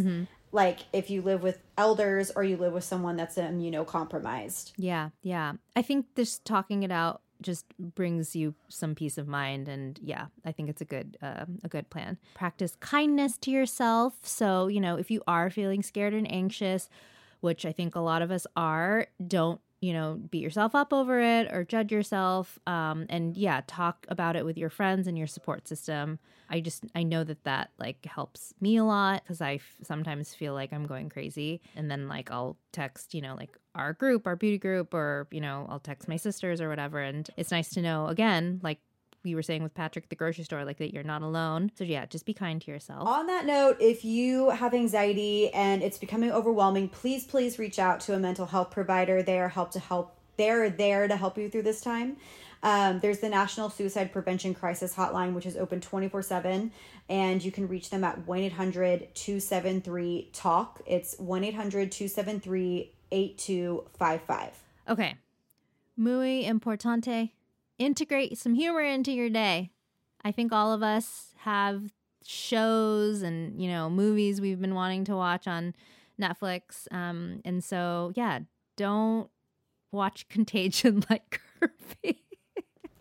[0.53, 4.73] Like if you live with elders or you live with someone that's immunocompromised.
[4.77, 5.55] Yeah, yeah.
[5.75, 10.29] I think just talking it out just brings you some peace of mind and yeah
[10.47, 14.81] i think it's a good uh, a good plan practice kindness to yourself so you
[14.81, 16.89] know if you are feeling scared and anxious
[17.41, 21.21] which i think a lot of us are don't you know, beat yourself up over
[21.21, 22.59] it or judge yourself.
[22.67, 26.19] Um, and yeah, talk about it with your friends and your support system.
[26.49, 30.33] I just, I know that that like helps me a lot because I f- sometimes
[30.35, 31.61] feel like I'm going crazy.
[31.75, 35.41] And then like I'll text, you know, like our group, our beauty group, or, you
[35.41, 37.01] know, I'll text my sisters or whatever.
[37.01, 38.79] And it's nice to know, again, like,
[39.27, 41.71] we were saying with Patrick at the grocery store, like that you're not alone.
[41.75, 43.07] So yeah, just be kind to yourself.
[43.07, 48.01] On that note, if you have anxiety and it's becoming overwhelming, please, please reach out
[48.01, 49.23] to a mental health provider.
[49.23, 50.17] They are help to help.
[50.37, 52.17] They're there to help you through this time.
[52.63, 56.73] Um, there's the National Suicide Prevention Crisis Hotline, which is open 24 7,
[57.09, 60.83] and you can reach them at 1 800 273 TALK.
[60.87, 64.63] It's 1 800 273 8255.
[64.89, 65.17] Okay.
[65.97, 67.31] Muy importante.
[67.79, 69.71] Integrate some humor into your day.
[70.25, 71.93] I think all of us have
[72.25, 75.75] shows and, you know, movies we've been wanting to watch on
[76.21, 76.91] Netflix.
[76.91, 78.41] Um, and so, yeah,
[78.77, 79.29] don't
[79.93, 82.23] watch Contagion like Kirby.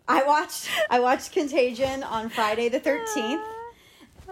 [0.08, 3.42] I watched I watched Contagion on Friday the 13th.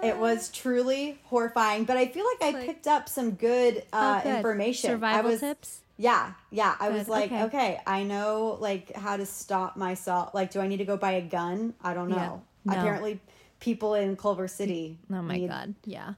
[0.03, 4.23] It was truly horrifying, but I feel like I picked up some good, uh, Oh,
[4.23, 4.37] good.
[4.37, 4.91] information.
[4.91, 5.81] Survival I was, tips?
[5.97, 6.75] Yeah, yeah.
[6.81, 7.43] I was like, okay.
[7.45, 7.81] okay.
[7.87, 10.35] I know like how to stop myself.
[10.35, 11.75] Like, do I need to go buy a gun?
[11.83, 12.43] I don't know.
[12.65, 12.81] Yeah, no.
[12.81, 13.21] Apparently,
[13.61, 14.99] people in Culver City.
[15.13, 15.75] Oh my God.
[15.85, 16.15] Yeah.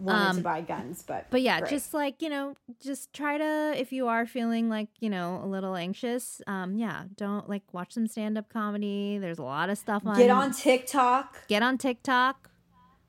[0.00, 1.70] wanted to buy guns, but But yeah, great.
[1.70, 5.46] just like, you know, just try to, if you are feeling like, you know, a
[5.46, 9.18] little anxious, um, yeah, don't like watch some stand up comedy.
[9.18, 10.16] There's a lot of stuff on.
[10.16, 11.46] get on TikTok.
[11.48, 12.50] Get on TikTok.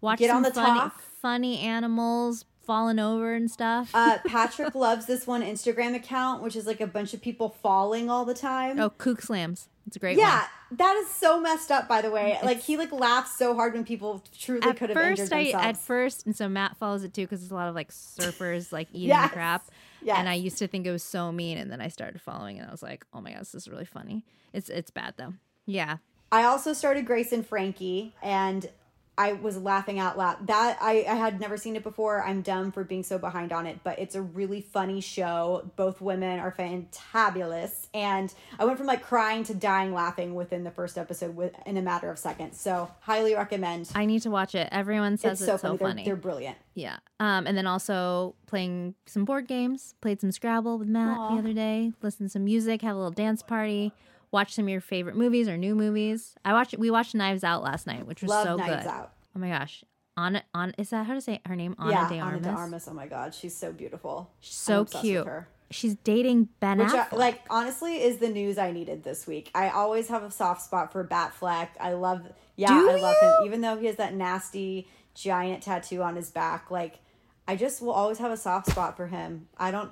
[0.02, 1.02] Watch Get some on the funny, talk.
[1.22, 3.92] funny animals falling over and stuff.
[3.94, 8.10] Uh, Patrick loves this one Instagram account, which is like a bunch of people falling
[8.10, 8.80] all the time.
[8.80, 9.68] oh, Kook Slams.
[9.88, 10.28] It's a great one.
[10.28, 10.40] Yeah,
[10.70, 10.78] one.
[10.78, 11.88] that is so messed up.
[11.88, 15.18] By the way, like he like laughs so hard when people truly could have injured
[15.18, 15.66] first, I themselves.
[15.66, 18.72] at first, and so Matt follows it too because there's a lot of like surfers
[18.72, 19.32] like eating Yes.
[19.32, 19.68] crap.
[20.04, 20.18] Yes.
[20.20, 22.68] And I used to think it was so mean, and then I started following, and
[22.68, 24.24] I was like, oh my gosh, this is really funny.
[24.54, 25.34] It's it's bad though.
[25.66, 25.98] Yeah,
[26.32, 28.70] I also started Grace and Frankie, and
[29.18, 30.48] I was laughing out loud.
[30.48, 32.24] That I, I had never seen it before.
[32.24, 35.70] I'm dumb for being so behind on it, but it's a really funny show.
[35.76, 40.72] Both women are fantabulous, and I went from like crying to dying laughing within the
[40.72, 42.60] first episode with, in a matter of seconds.
[42.60, 43.92] So highly recommend.
[43.94, 44.70] I need to watch it.
[44.72, 45.78] Everyone says it's it's, so funny.
[45.78, 46.04] so funny.
[46.04, 46.58] They're, they're brilliant.
[46.74, 46.98] Yeah.
[47.20, 49.94] Um, and then also playing some board games.
[50.02, 51.92] Played some Scrabble with Matt the other day.
[52.02, 52.82] Listened to some music.
[52.82, 53.92] Had a little dance party.
[54.32, 56.36] Watched some of your favorite movies or new movies.
[56.46, 56.78] I watched.
[56.78, 58.90] We watched Knives Out last night, which was Love so Knives good.
[58.90, 59.12] Out.
[59.36, 59.84] Oh my gosh.
[60.18, 61.76] Ana, on is that how to say her name?
[61.80, 62.42] Ana yeah, de Armas.
[62.44, 62.88] de Armas.
[62.90, 64.32] Oh my god, she's so beautiful.
[64.40, 65.26] She's so cute.
[65.26, 65.48] her.
[65.70, 67.12] She's dating Ben Which, I, Affleck.
[67.14, 69.50] like, honestly, is the news I needed this week.
[69.56, 71.70] I always have a soft spot for Batfleck.
[71.80, 72.24] I love,
[72.58, 73.34] yeah, Do I love him.
[73.46, 77.00] Even though he has that nasty giant tattoo on his back, like,
[77.48, 79.48] I just will always have a soft spot for him.
[79.58, 79.92] I don't,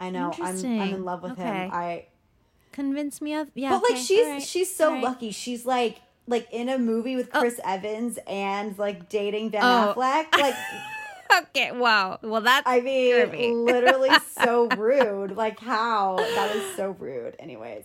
[0.00, 1.42] I know, I'm, I'm in love with Okay.
[1.44, 1.70] him.
[1.72, 2.06] I,
[2.72, 3.70] Convince me of yeah.
[3.70, 5.02] but like, okay, she's right, she's so right.
[5.02, 5.30] lucky.
[5.30, 7.40] She's like, like in a movie with oh.
[7.40, 9.94] Chris Evans and like dating Ben Oh.
[9.96, 10.32] Affleck.
[10.38, 10.54] Like,
[11.38, 11.72] Okay.
[11.72, 12.18] Wow.
[12.22, 15.36] Well, that's I mean, literally so rude.
[15.36, 16.16] Like, how?
[16.16, 17.36] That is so rude.
[17.38, 17.84] Anyways.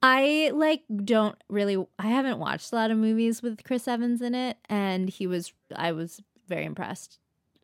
[0.00, 4.32] I like don't really I haven't watched a lot of movies with Chris Evans in
[4.32, 7.18] it and he was I was very impressed.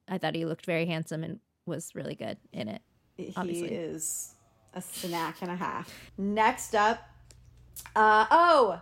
[0.09, 2.83] I thought he looked very handsome and was really good in it.
[3.37, 3.69] Obviously.
[3.69, 4.35] He is
[4.75, 5.93] a snack and a half.
[6.19, 7.09] Next up,
[7.97, 8.81] uh, oh,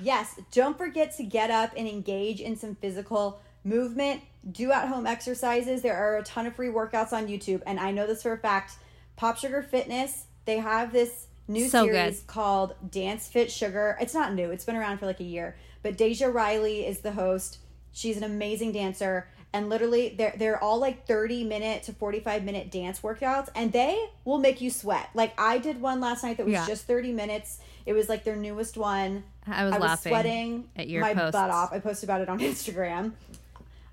[0.00, 4.22] yes, don't forget to get up and engage in some physical movement.
[4.50, 5.82] Do at home exercises.
[5.82, 7.62] There are a ton of free workouts on YouTube.
[7.66, 8.74] And I know this for a fact.
[9.16, 12.26] Pop Sugar Fitness, they have this new So series good.
[12.26, 13.96] called Dance Fit Sugar.
[14.00, 15.56] It's not new, it's been around for like a year.
[15.82, 17.58] But Deja Riley is the host.
[17.92, 19.28] She's an amazing dancer.
[19.54, 24.04] And literally, they're, they're all like 30 minute to 45 minute dance workouts, and they
[24.24, 25.08] will make you sweat.
[25.14, 26.66] Like, I did one last night that was Yeah.
[26.66, 27.60] just 30 minutes.
[27.86, 29.22] It was like their newest one.
[29.46, 31.32] I was I was sweating at your my posts.
[31.32, 31.72] butt off.
[31.72, 33.12] I posted about it on Instagram.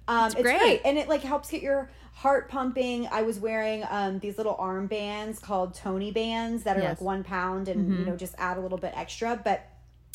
[0.08, 0.60] Um, it's, great.
[0.60, 0.82] great.
[0.84, 3.08] and it like helps get your heart pumping.
[3.12, 6.90] I was wearing um, these little arm bands called Tony bands that are Yes.
[7.00, 8.00] like one pound, and Mm-hmm.
[8.00, 9.40] you know just add a little bit extra.
[9.44, 9.62] But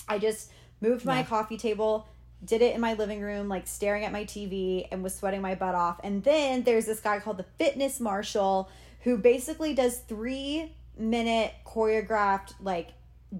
[0.08, 2.08] I just moved my coffee table,
[2.44, 5.54] did it in my living room, like staring at my TV, and was sweating my
[5.54, 6.00] butt off.
[6.04, 8.70] And then there's this guy called the Fitness Marshal
[9.02, 12.90] who basically does three minute choreographed like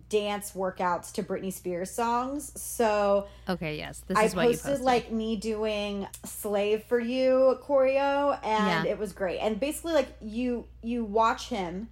[0.09, 2.53] dance workouts to Britney Spears songs.
[2.61, 4.03] So Okay, yes.
[4.07, 4.81] This I is posted posted.
[4.85, 8.93] like me doing "Slave for You" choreo, and Yeah.
[8.93, 9.39] it was great.
[9.39, 11.89] And basically, like you you watch him,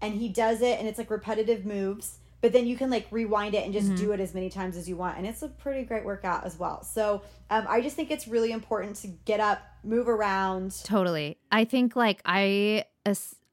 [0.00, 2.18] and he does it, and it's like repetitive moves.
[2.40, 3.96] But then you can like rewind it and just Mm-hmm.
[3.96, 6.56] do it as many times as you want, and it's a pretty great workout as
[6.58, 6.84] well.
[6.84, 10.74] So um, I just think it's really important to get up, move around.
[10.84, 11.38] Totally.
[11.50, 12.84] I think like I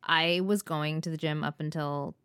[0.03, 2.15] I was going to the gym up until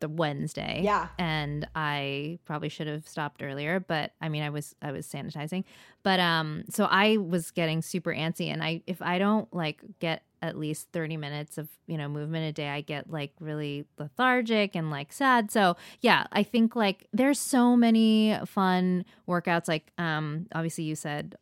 [0.00, 0.80] the Wednesday.
[0.84, 1.08] Yeah.
[1.18, 5.64] And I probably should have stopped earlier, but I mean I was I was sanitizing.
[6.02, 10.22] But um so I was getting super antsy and I if I don't like get
[10.46, 14.74] at least 30 minutes of, you know, movement a day, I get like really lethargic
[14.74, 15.50] and like sad.
[15.50, 21.36] So, yeah, I think like there's so many fun workouts like um obviously you said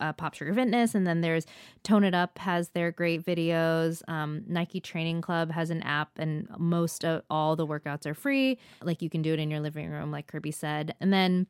[0.00, 1.46] uh, Pop Sugar Fitness, and then there's
[1.82, 4.02] Tone It Up has their great videos.
[4.08, 8.58] Um, Nike Training Club has an app, and most of all the workouts are free.
[8.82, 10.94] Like you can do it in your living room, like Kirby said.
[11.00, 11.46] And then,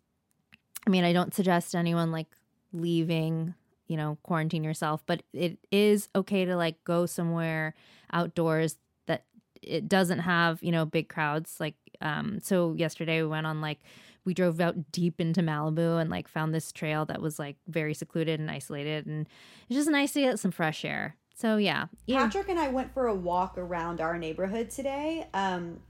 [0.86, 2.28] I mean, I don't suggest anyone like
[2.72, 3.54] leaving,
[3.87, 7.74] you know, quarantine yourself, but it is okay to like go somewhere
[8.12, 8.76] outdoors
[9.07, 9.24] that
[9.62, 11.57] it doesn't have, you know, big crowds.
[11.61, 13.80] Like, um, so yesterday we went on like
[14.24, 17.95] we drove out deep into Malibu and like found this trail that was like very
[17.95, 19.28] secluded and isolated and
[19.68, 21.16] it's just nice to get some fresh air.
[21.35, 21.87] So yeah.
[22.07, 22.24] Yeah.
[22.24, 25.26] Patrick and I went for a walk around our neighborhood today.
[25.35, 25.80] Um,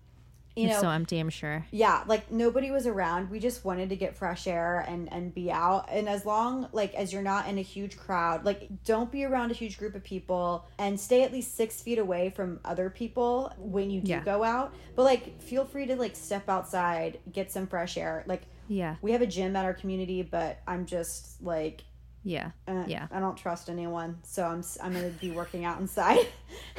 [0.57, 1.67] you It's know, so empty, I'm sure.
[1.73, 5.51] yeah like nobody was around we just wanted to get fresh air and and be
[5.51, 9.25] out and as long like as you're not in a huge crowd like don't be
[9.25, 12.89] around a huge group of people and stay at least six feet away from other
[12.89, 14.21] people when you do Yeah.
[14.25, 18.43] go out but like feel free to like step outside get some fresh air like
[18.69, 18.95] Yeah.
[19.03, 21.83] we have a gym at our community but i'm just like
[22.23, 22.53] Yeah.
[22.69, 23.09] uh, Yeah.
[23.11, 26.27] i don't trust anyone so i'm I'm gonna be working out inside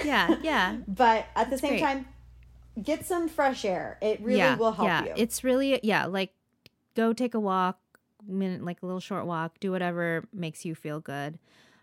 [0.03, 0.35] Yeah.
[0.41, 0.77] Yeah.
[0.87, 1.81] but at the same great.
[1.81, 2.05] time
[2.81, 4.55] get some fresh air it really yeah.
[4.55, 5.03] will help yeah.
[5.05, 6.33] you It's really yeah, like
[6.95, 7.79] go take a walk,
[8.27, 11.37] minute like a little short walk, do whatever makes you feel good.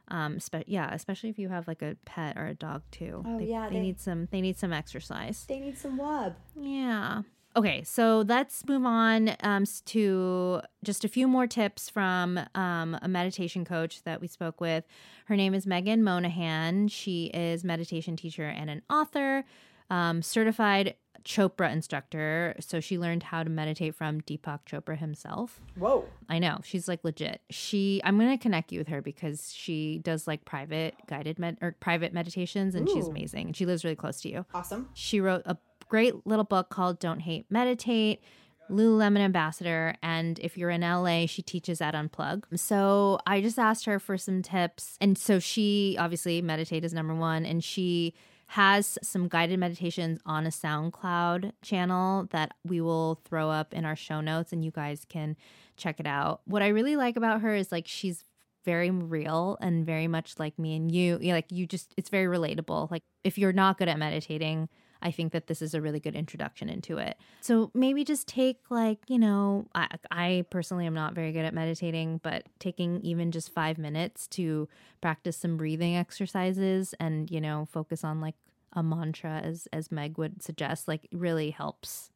[0.08, 3.22] Um, spe- yeah, especially if you have like a pet or a dog too.
[3.26, 4.28] Oh, they, yeah, they they- need some.
[4.30, 5.44] They need some exercise.
[5.48, 7.22] they need some wub Yeah.
[7.54, 13.08] Okay, so let's move on um, to just a few more tips from um, a
[13.08, 14.84] meditation coach that we spoke with.
[15.26, 16.88] Her name is Megan Monahan.
[16.88, 19.44] She is meditation teacher and an author,
[19.92, 22.56] um, certified Chopra instructor.
[22.58, 25.60] So she learned how to meditate from Deepak Chopra himself.
[25.76, 27.42] whoa I know she's like legit.
[27.50, 31.76] She, I'm gonna connect you with her because she does like private guided med or
[31.78, 33.48] private meditations, and she's amazing.
[33.48, 34.46] And she lives really close to you.
[34.54, 35.56] awesome She wrote a
[35.88, 38.22] great little book called Don't Hate Meditate.
[38.70, 42.44] Lululemon ambassador, and if you're in LA, she teaches at Unplug.
[42.58, 47.14] So I just asked her for some tips, and so she obviously meditate is number
[47.14, 48.14] one, and she
[48.52, 53.96] has some guided meditations on a SoundCloud channel that we will throw up in our
[53.96, 55.38] show notes, and you guys can
[55.78, 56.42] check it out.
[56.44, 58.24] What I really like about her is like she's
[58.62, 61.18] very real and very much like me and you.
[61.22, 62.90] like you just, it's very relatable.
[62.90, 64.68] Like if you're not good at meditating,
[65.02, 67.16] I think that this is a really good introduction into it.
[67.40, 71.54] So maybe just take like, you know, I, I personally am not very good at
[71.54, 74.68] meditating, but taking even just five minutes to
[75.00, 78.36] practice some breathing exercises and, you know, focus on like
[78.74, 82.11] a mantra as as Meg would suggest, like really helps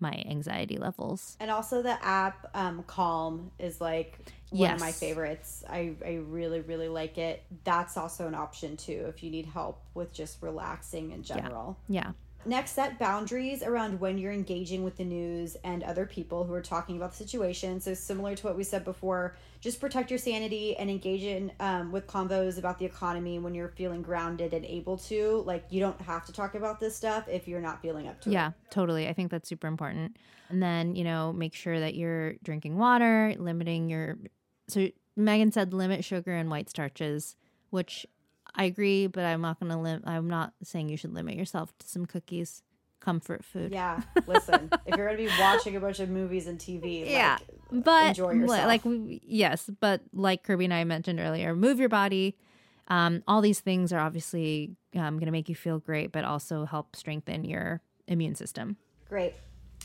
[0.00, 1.36] my anxiety levels.
[1.40, 4.18] And also the app um, Calm is like
[4.50, 5.64] one of my favorites.
[5.68, 7.42] I, I really, really like it.
[7.64, 11.78] That's also an option too if you need help with just relaxing in general.
[11.88, 12.12] Yeah.
[12.46, 16.62] Next, set boundaries around when you're engaging with the news and other people who are
[16.62, 17.80] talking about the situation.
[17.80, 21.92] So, similar to what we said before, just protect your sanity and engage in um,
[21.92, 25.42] with convos about the economy when you're feeling grounded and able to.
[25.46, 28.30] Like, you don't have to talk about this stuff if you're not feeling up to
[28.30, 28.32] it.
[28.32, 29.06] Yeah, totally.
[29.06, 30.16] I think that's super important.
[30.48, 34.16] And then, you know, make sure that you're drinking water, limiting your.
[34.68, 37.36] So Megan said limit sugar and white starches,
[37.68, 38.06] which
[38.54, 40.02] I agree, but I'm not going to limit.
[40.06, 42.62] I'm not saying you should limit yourself to some cookies,
[43.00, 43.72] comfort food.
[43.72, 47.38] Yeah, listen, if you're going to be watching a bunch of movies and TV, Yeah,
[47.70, 48.66] like, but enjoy yourself.
[48.66, 48.82] like
[49.22, 52.36] yes, but like Kirby and I mentioned earlier, move your body.
[52.88, 56.64] Um, all these things are obviously um, going to make you feel great, but also
[56.64, 58.76] help strengthen your immune system.
[59.08, 59.34] Great.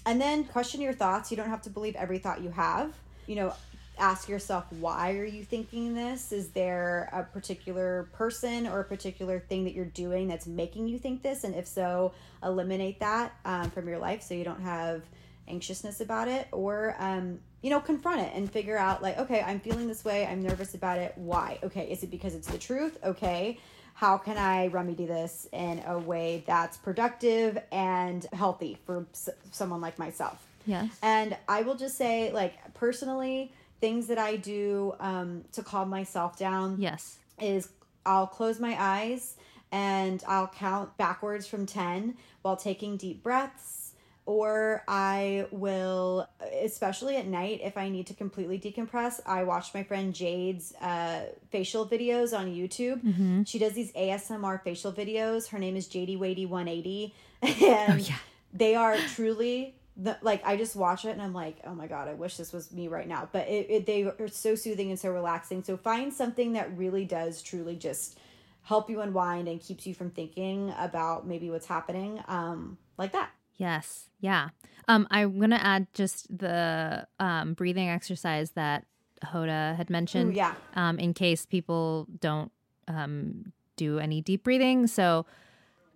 [0.08, 1.30] And then question your thoughts.
[1.30, 2.96] You don't have to believe every thought you have.
[3.28, 3.54] You know,
[3.98, 6.32] ask yourself why are you thinking this?
[6.32, 11.00] Is there a particular person or a particular thing that you're doing that's making you
[11.00, 11.44] think this?
[11.44, 15.04] And if so, eliminate that um, from your life so you don't have
[15.48, 19.60] anxiousness about it or um, you know confront it and figure out like okay i'm
[19.60, 22.98] feeling this way i'm nervous about it why okay is it because it's the truth
[23.04, 23.56] okay
[23.96, 29.80] how can I remedy this in a way that's productive and healthy for s- someone
[29.80, 30.46] like myself?
[30.66, 30.90] Yes.
[31.02, 36.38] And I will just say, like, personally, things that I do um, to calm myself
[36.38, 37.18] down Yes.
[37.42, 37.70] is
[38.06, 39.36] I'll close my eyes
[39.72, 43.82] and I'll count backwards from 10 while taking deep breaths.
[44.28, 46.28] Or I will,
[46.64, 51.26] especially at night, if I need to completely decompress, I watch my friend Jade's uh,
[51.52, 53.48] facial videos on YouTube.
[53.48, 55.50] She does these ASMR facial videos.
[55.50, 57.14] Her name is JD Wadey 180.
[57.68, 58.12] And
[58.52, 62.08] they are truly the like I just watch it and I'm like, oh my god,
[62.08, 63.30] I wish this was me right now.
[63.32, 65.64] But it, it they are so soothing and so relaxing.
[65.64, 68.20] So find something that really does truly just
[68.64, 73.30] help you unwind and keeps you from thinking about maybe what's happening, um, like that.
[73.58, 74.10] Yes.
[74.20, 74.50] Yeah.
[74.88, 78.86] Um, I'm gonna add just the um, breathing exercise that
[79.24, 80.34] Hoda had mentioned.
[80.34, 80.56] Ooh, yeah.
[80.76, 82.52] Um, in case people don't
[82.88, 85.26] um, do any deep breathing, so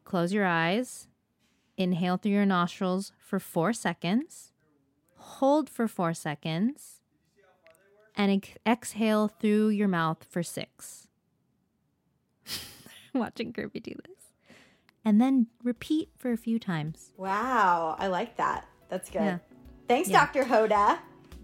[0.05, 1.07] close your eyes,
[1.79, 4.51] inhale through your nostrils for four seconds,
[5.15, 6.99] hold for four seconds,
[8.15, 11.07] and ex- exhale through your mouth for six.
[13.13, 14.17] Watching Kirby do this.
[15.05, 17.11] And then repeat for a few times.
[17.17, 18.67] Wow, I like that.
[18.89, 19.21] That's good.
[19.21, 19.37] Yeah.
[19.87, 20.25] Thanks, Yeah.
[20.25, 20.43] Dr.
[20.43, 20.99] Hoda.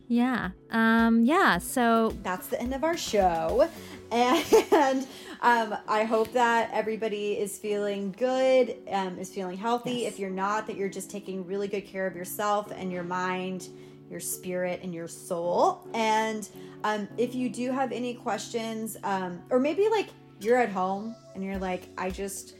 [0.07, 0.49] Yeah.
[0.69, 1.57] Um, yeah.
[1.57, 3.67] So that's the end of our show.
[4.11, 5.07] And
[5.41, 9.91] um, I hope that everybody is feeling good, um, is feeling healthy.
[9.91, 10.13] Yes.
[10.13, 13.69] If you're not, that you're just taking really good care of yourself and your mind,
[14.09, 15.87] your spirit, and your soul.
[15.93, 16.47] And
[16.83, 20.09] um, if you do have any questions, um, or maybe like
[20.39, 22.55] you're at home and you're like, I just,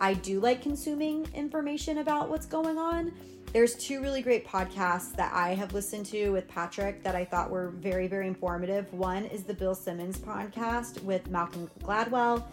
[0.00, 3.12] I do like consuming information about what's going on.
[3.52, 7.50] There's two really great podcasts that I have listened to with Patrick that I thought
[7.50, 8.92] were very, very informative.
[8.92, 12.44] One is the Bill Simmons podcast with Malcolm Gladwell.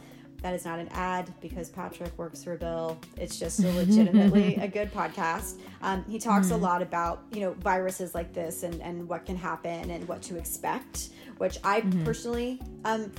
[0.42, 2.98] That is not an ad because Patrick works for Bill.
[3.18, 5.60] It's just a legitimately a good podcast.
[5.82, 9.36] Um, he talks a lot about you know viruses like this and and what can
[9.36, 13.12] happen and what to expect, which I personally um,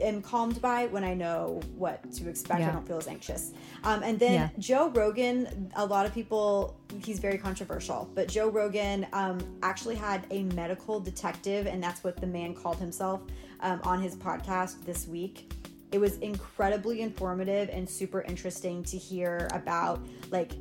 [0.00, 2.60] am calmed by when I know what to expect.
[2.62, 3.52] I don't feel as anxious.
[3.84, 4.48] Um, and then Yeah.
[4.58, 10.26] Joe Rogan, a lot of people, he's very controversial, but Joe Rogan um, actually had
[10.30, 13.22] a medical detective, and that's what the man called himself
[13.60, 15.52] um, on his podcast this week.
[15.90, 20.52] It was incredibly informative and super interesting to hear about like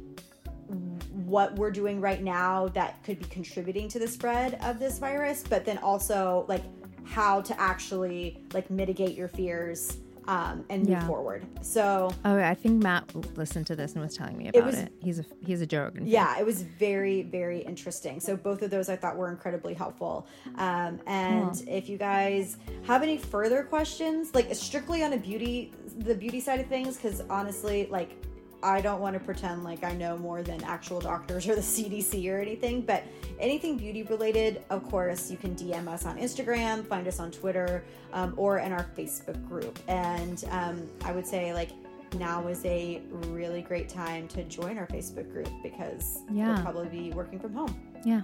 [1.11, 5.43] what we're doing right now that could be contributing to the spread of this virus,
[5.47, 6.61] but then also like
[7.07, 9.97] how to actually like mitigate your fears
[10.27, 11.07] um, and move Yeah.
[11.07, 11.45] forward.
[11.61, 14.65] So Oh, I think Matt listened to this and was telling me about it.
[14.65, 16.05] was- He's a he's a fan.
[16.05, 18.19] yeah, it was very, very interesting.
[18.19, 20.27] So both of those I thought were incredibly helpful.
[20.57, 26.13] Um, and if you guys have any further questions, like strictly on a beauty, the
[26.15, 28.21] beauty side of things, because honestly, like
[28.63, 32.31] I don't want to pretend like I know more than actual doctors or the CDC
[32.31, 33.03] or anything, but
[33.39, 37.83] anything beauty related, of course, you can DM us on Instagram, find us on Twitter,
[38.13, 39.77] um, or in our Facebook group.
[39.87, 41.69] And um, I would say, like,
[42.17, 46.53] now is a really great time to join our Facebook group because Yeah.
[46.53, 47.75] we'll probably be working from home.
[48.05, 48.21] Yeah.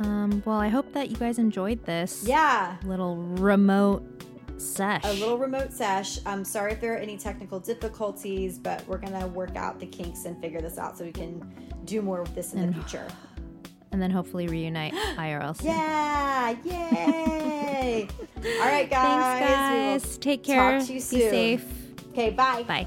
[0.00, 2.76] Um, well, I hope that you guys enjoyed this Yeah.
[2.84, 4.02] little remote
[4.62, 5.02] sesh.
[5.04, 6.18] A little remote sesh.
[6.24, 9.86] I'm sorry if there are any technical difficulties, but we're going to work out the
[9.86, 11.42] kinks and figure this out so we can
[11.84, 13.06] do more with this in the future.
[13.90, 15.66] and then hopefully reunite IRL soon.
[15.72, 18.08] Yeah, yay!
[18.36, 19.38] All right, guys.
[19.40, 20.18] Thanks, guys.
[20.18, 20.78] Take care.
[20.78, 21.64] Talk to you Be safe.
[22.10, 22.62] Okay, bye.
[22.64, 22.86] Bye.